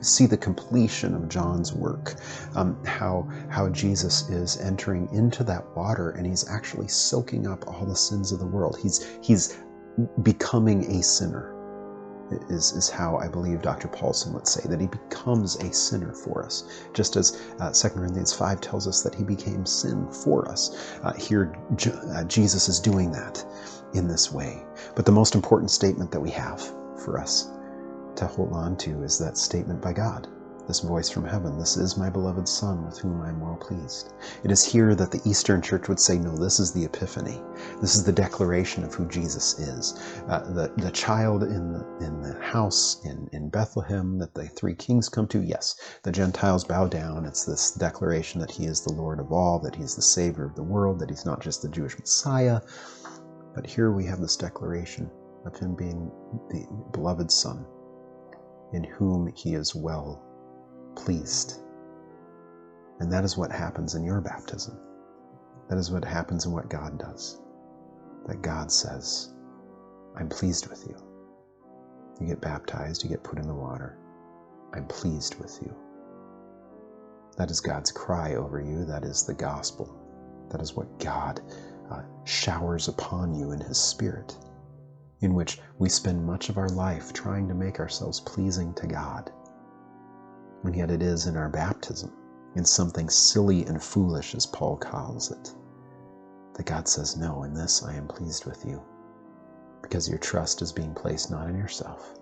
see 0.00 0.26
the 0.26 0.36
completion 0.36 1.14
of 1.14 1.28
John's 1.28 1.72
work, 1.72 2.14
um, 2.54 2.82
how 2.84 3.28
how 3.48 3.68
Jesus 3.68 4.28
is 4.28 4.58
entering 4.58 5.08
into 5.12 5.44
that 5.44 5.64
water 5.76 6.10
and 6.10 6.26
he's 6.26 6.48
actually 6.48 6.88
soaking 6.88 7.46
up 7.46 7.66
all 7.66 7.84
the 7.86 7.96
sins 7.96 8.32
of 8.32 8.38
the 8.38 8.46
world. 8.46 8.78
He's 8.80 9.18
he's 9.22 9.58
becoming 10.22 10.98
a 10.98 11.02
sinner. 11.02 11.52
Is, 12.50 12.72
is 12.72 12.90
how 12.90 13.18
I 13.18 13.28
believe 13.28 13.62
Dr. 13.62 13.86
Paulson 13.86 14.32
would 14.32 14.48
say 14.48 14.68
that 14.68 14.80
he 14.80 14.88
becomes 14.88 15.54
a 15.62 15.72
sinner 15.72 16.12
for 16.12 16.44
us, 16.44 16.64
just 16.92 17.14
as 17.14 17.40
uh, 17.60 17.70
2 17.70 17.90
Corinthians 17.90 18.32
5 18.32 18.60
tells 18.60 18.88
us 18.88 19.02
that 19.02 19.14
he 19.14 19.22
became 19.22 19.64
sin 19.64 20.10
for 20.10 20.50
us. 20.50 20.98
Uh, 21.04 21.12
here, 21.12 21.56
uh, 22.16 22.24
Jesus 22.24 22.68
is 22.68 22.80
doing 22.80 23.12
that 23.12 23.44
in 23.94 24.08
this 24.08 24.32
way. 24.32 24.64
But 24.96 25.06
the 25.06 25.12
most 25.12 25.36
important 25.36 25.70
statement 25.70 26.10
that 26.10 26.20
we 26.20 26.30
have 26.30 26.60
for 26.98 27.20
us 27.20 27.48
to 28.16 28.26
hold 28.26 28.52
on 28.52 28.76
to 28.78 29.02
is 29.02 29.18
that 29.18 29.38
statement 29.38 29.80
by 29.80 29.92
God 29.92 30.28
this 30.66 30.80
voice 30.80 31.08
from 31.08 31.24
heaven 31.24 31.58
This 31.58 31.76
is 31.76 31.96
my 31.96 32.10
beloved 32.10 32.48
Son, 32.48 32.84
with 32.84 32.98
whom 32.98 33.20
I 33.20 33.28
am 33.28 33.40
well 33.40 33.56
pleased. 33.56 34.12
It 34.42 34.50
is 34.50 34.64
here 34.64 34.96
that 34.96 35.12
the 35.12 35.20
Eastern 35.24 35.62
Church 35.62 35.88
would 35.88 36.00
say, 36.00 36.18
No, 36.18 36.36
this 36.36 36.58
is 36.58 36.72
the 36.72 36.84
Epiphany. 36.84 37.40
This 37.80 37.94
is 37.94 38.02
the 38.02 38.12
declaration 38.12 38.82
of 38.82 38.92
who 38.92 39.06
Jesus 39.06 39.60
is. 39.60 39.94
Uh, 40.28 40.40
the, 40.52 40.72
the 40.76 40.90
child 40.90 41.44
in 41.44 41.72
the, 41.72 41.86
in 42.04 42.20
the 42.20 42.34
house 42.42 43.00
in, 43.04 43.28
in 43.32 43.48
Bethlehem 43.48 44.18
that 44.18 44.34
the 44.34 44.48
three 44.48 44.74
kings 44.74 45.08
come 45.08 45.28
to, 45.28 45.40
yes, 45.40 45.76
the 46.02 46.10
Gentiles 46.10 46.64
bow 46.64 46.88
down. 46.88 47.26
It's 47.26 47.44
this 47.44 47.70
declaration 47.70 48.40
that 48.40 48.50
he 48.50 48.66
is 48.66 48.80
the 48.80 48.92
Lord 48.92 49.20
of 49.20 49.30
all, 49.30 49.60
that 49.60 49.76
he's 49.76 49.94
the 49.94 50.02
Savior 50.02 50.44
of 50.44 50.56
the 50.56 50.64
world, 50.64 50.98
that 50.98 51.10
he's 51.10 51.24
not 51.24 51.40
just 51.40 51.62
the 51.62 51.68
Jewish 51.68 51.96
Messiah. 51.96 52.60
But 53.54 53.66
here 53.66 53.92
we 53.92 54.04
have 54.06 54.20
this 54.20 54.36
declaration 54.36 55.10
of 55.46 55.56
him 55.56 55.76
being 55.76 56.10
the 56.50 56.66
beloved 56.92 57.30
Son, 57.30 57.64
in 58.72 58.84
whom 58.84 59.32
he 59.34 59.54
is 59.54 59.74
well 59.74 60.22
pleased. 60.96 61.60
And 63.00 63.12
that 63.12 63.24
is 63.24 63.36
what 63.36 63.52
happens 63.52 63.94
in 63.94 64.04
your 64.04 64.20
baptism. 64.20 64.78
That 65.68 65.78
is 65.78 65.90
what 65.90 66.04
happens 66.04 66.46
in 66.46 66.52
what 66.52 66.70
God 66.70 66.98
does. 66.98 67.40
That 68.26 68.42
God 68.42 68.72
says, 68.72 69.34
I'm 70.16 70.28
pleased 70.28 70.68
with 70.68 70.86
you. 70.88 70.96
You 72.20 72.26
get 72.28 72.40
baptized, 72.40 73.02
you 73.02 73.10
get 73.10 73.22
put 73.22 73.38
in 73.38 73.46
the 73.46 73.54
water. 73.54 73.98
I'm 74.72 74.86
pleased 74.86 75.38
with 75.40 75.58
you. 75.62 75.74
That 77.36 77.50
is 77.50 77.60
God's 77.60 77.92
cry 77.92 78.34
over 78.34 78.60
you. 78.60 78.84
That 78.86 79.04
is 79.04 79.24
the 79.24 79.34
gospel. 79.34 79.94
That 80.50 80.62
is 80.62 80.74
what 80.74 80.98
God 80.98 81.40
uh, 81.90 82.02
showers 82.24 82.88
upon 82.88 83.34
you 83.34 83.52
in 83.52 83.60
His 83.60 83.78
Spirit, 83.78 84.36
in 85.20 85.34
which 85.34 85.58
we 85.78 85.88
spend 85.88 86.24
much 86.24 86.48
of 86.48 86.58
our 86.58 86.68
life 86.68 87.12
trying 87.12 87.48
to 87.48 87.54
make 87.54 87.80
ourselves 87.80 88.20
pleasing 88.20 88.74
to 88.74 88.86
God 88.86 89.30
and 90.66 90.76
yet 90.76 90.90
it 90.90 91.02
is 91.02 91.26
in 91.26 91.36
our 91.36 91.48
baptism, 91.48 92.12
in 92.56 92.64
something 92.64 93.08
silly 93.08 93.64
and 93.66 93.82
foolish, 93.82 94.34
as 94.34 94.46
Paul 94.46 94.76
calls 94.76 95.30
it, 95.30 95.54
that 96.54 96.66
God 96.66 96.88
says, 96.88 97.16
No, 97.16 97.44
in 97.44 97.54
this 97.54 97.82
I 97.82 97.94
am 97.94 98.08
pleased 98.08 98.46
with 98.46 98.64
you, 98.64 98.82
because 99.82 100.08
your 100.08 100.18
trust 100.18 100.62
is 100.62 100.72
being 100.72 100.94
placed 100.94 101.30
not 101.30 101.48
in 101.48 101.56
yourself, 101.56 102.18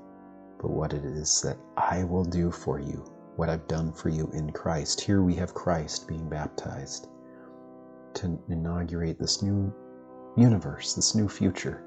but 0.61 0.71
what 0.71 0.93
it 0.93 1.05
is 1.05 1.41
that 1.43 1.57
I 1.77 2.05
will 2.05 2.25
do 2.25 2.51
for 2.51 2.79
you, 2.79 3.05
what 3.37 3.49
I've 3.49 3.69
done 3.69 3.93
for 3.93 4.09
you 4.09 4.31
in 4.33 4.51
Christ. 4.53 5.01
Here 5.01 5.23
we 5.23 5.35
have 5.37 5.55
Christ 5.55 6.07
being 6.07 6.29
baptized 6.29 7.09
to 8.15 8.39
inaugurate 8.49 9.19
this 9.19 9.43
new 9.43 9.73
universe, 10.37 10.95
this 10.95 11.15
new 11.15 11.29
future 11.29 11.87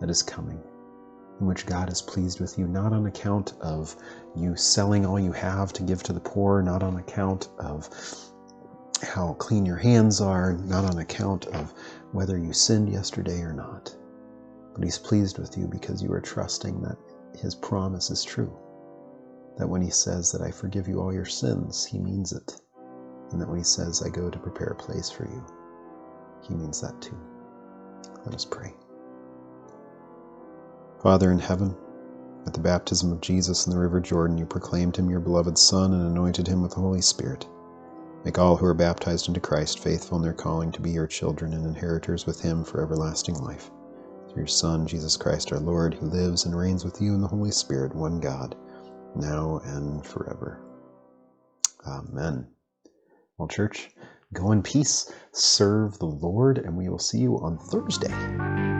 that 0.00 0.10
is 0.10 0.22
coming 0.22 0.62
in 1.40 1.46
which 1.46 1.66
God 1.66 1.90
is 1.90 2.02
pleased 2.02 2.40
with 2.40 2.58
you, 2.58 2.66
not 2.66 2.92
on 2.92 3.06
account 3.06 3.54
of 3.60 3.96
you 4.36 4.54
selling 4.56 5.06
all 5.06 5.18
you 5.18 5.32
have 5.32 5.72
to 5.74 5.82
give 5.82 6.02
to 6.04 6.12
the 6.12 6.20
poor, 6.20 6.62
not 6.62 6.82
on 6.82 6.96
account 6.96 7.48
of 7.58 7.88
how 9.02 9.32
clean 9.34 9.64
your 9.64 9.76
hands 9.76 10.20
are, 10.20 10.52
not 10.52 10.84
on 10.84 10.98
account 10.98 11.46
of 11.46 11.72
whether 12.12 12.36
you 12.38 12.52
sinned 12.52 12.90
yesterday 12.90 13.40
or 13.40 13.54
not. 13.54 13.94
But 14.74 14.84
He's 14.84 14.98
pleased 14.98 15.38
with 15.38 15.56
you 15.56 15.66
because 15.66 16.02
you 16.02 16.12
are 16.12 16.20
trusting 16.20 16.82
that 16.82 16.98
His 17.38 17.54
promise 17.54 18.10
is 18.10 18.22
true. 18.22 18.54
That 19.56 19.68
when 19.68 19.82
He 19.82 19.90
says 19.90 20.30
that 20.32 20.42
I 20.42 20.50
forgive 20.50 20.88
you 20.88 21.00
all 21.00 21.12
your 21.12 21.24
sins, 21.24 21.84
He 21.84 21.98
means 21.98 22.32
it. 22.32 22.60
And 23.30 23.40
that 23.40 23.48
when 23.48 23.58
He 23.58 23.64
says, 23.64 24.02
I 24.02 24.10
go 24.10 24.28
to 24.28 24.38
prepare 24.38 24.68
a 24.68 24.74
place 24.74 25.10
for 25.10 25.24
you, 25.24 25.44
He 26.42 26.54
means 26.54 26.80
that 26.82 27.00
too. 27.00 27.18
Let 28.24 28.34
us 28.34 28.44
pray. 28.44 28.74
Father 31.02 31.32
in 31.32 31.38
heaven, 31.38 31.74
at 32.46 32.52
the 32.52 32.60
baptism 32.60 33.10
of 33.10 33.22
Jesus 33.22 33.66
in 33.66 33.72
the 33.72 33.78
river 33.78 34.00
Jordan, 34.00 34.36
you 34.36 34.44
proclaimed 34.44 34.96
him 34.96 35.08
your 35.08 35.20
beloved 35.20 35.56
Son 35.56 35.94
and 35.94 36.02
anointed 36.02 36.46
him 36.46 36.60
with 36.60 36.72
the 36.72 36.80
Holy 36.80 37.00
Spirit. 37.00 37.48
Make 38.22 38.38
all 38.38 38.54
who 38.54 38.66
are 38.66 38.74
baptized 38.74 39.28
into 39.28 39.40
Christ 39.40 39.78
faithful 39.78 40.18
in 40.18 40.22
their 40.22 40.34
calling 40.34 40.70
to 40.72 40.80
be 40.82 40.90
your 40.90 41.06
children 41.06 41.54
and 41.54 41.64
inheritors 41.64 42.26
with 42.26 42.42
him 42.42 42.64
for 42.64 42.82
everlasting 42.82 43.36
life. 43.36 43.70
Through 44.28 44.42
your 44.42 44.46
Son, 44.46 44.86
Jesus 44.86 45.16
Christ 45.16 45.52
our 45.52 45.58
Lord, 45.58 45.94
who 45.94 46.06
lives 46.06 46.44
and 46.44 46.56
reigns 46.56 46.84
with 46.84 47.00
you 47.00 47.14
in 47.14 47.22
the 47.22 47.28
Holy 47.28 47.50
Spirit, 47.50 47.94
one 47.94 48.20
God, 48.20 48.54
now 49.16 49.60
and 49.64 50.04
forever. 50.04 50.60
Amen. 51.86 52.46
Well, 53.38 53.48
church, 53.48 53.90
go 54.34 54.52
in 54.52 54.62
peace, 54.62 55.10
serve 55.32 55.98
the 55.98 56.04
Lord, 56.04 56.58
and 56.58 56.76
we 56.76 56.90
will 56.90 56.98
see 56.98 57.20
you 57.20 57.36
on 57.38 57.56
Thursday. 57.56 58.79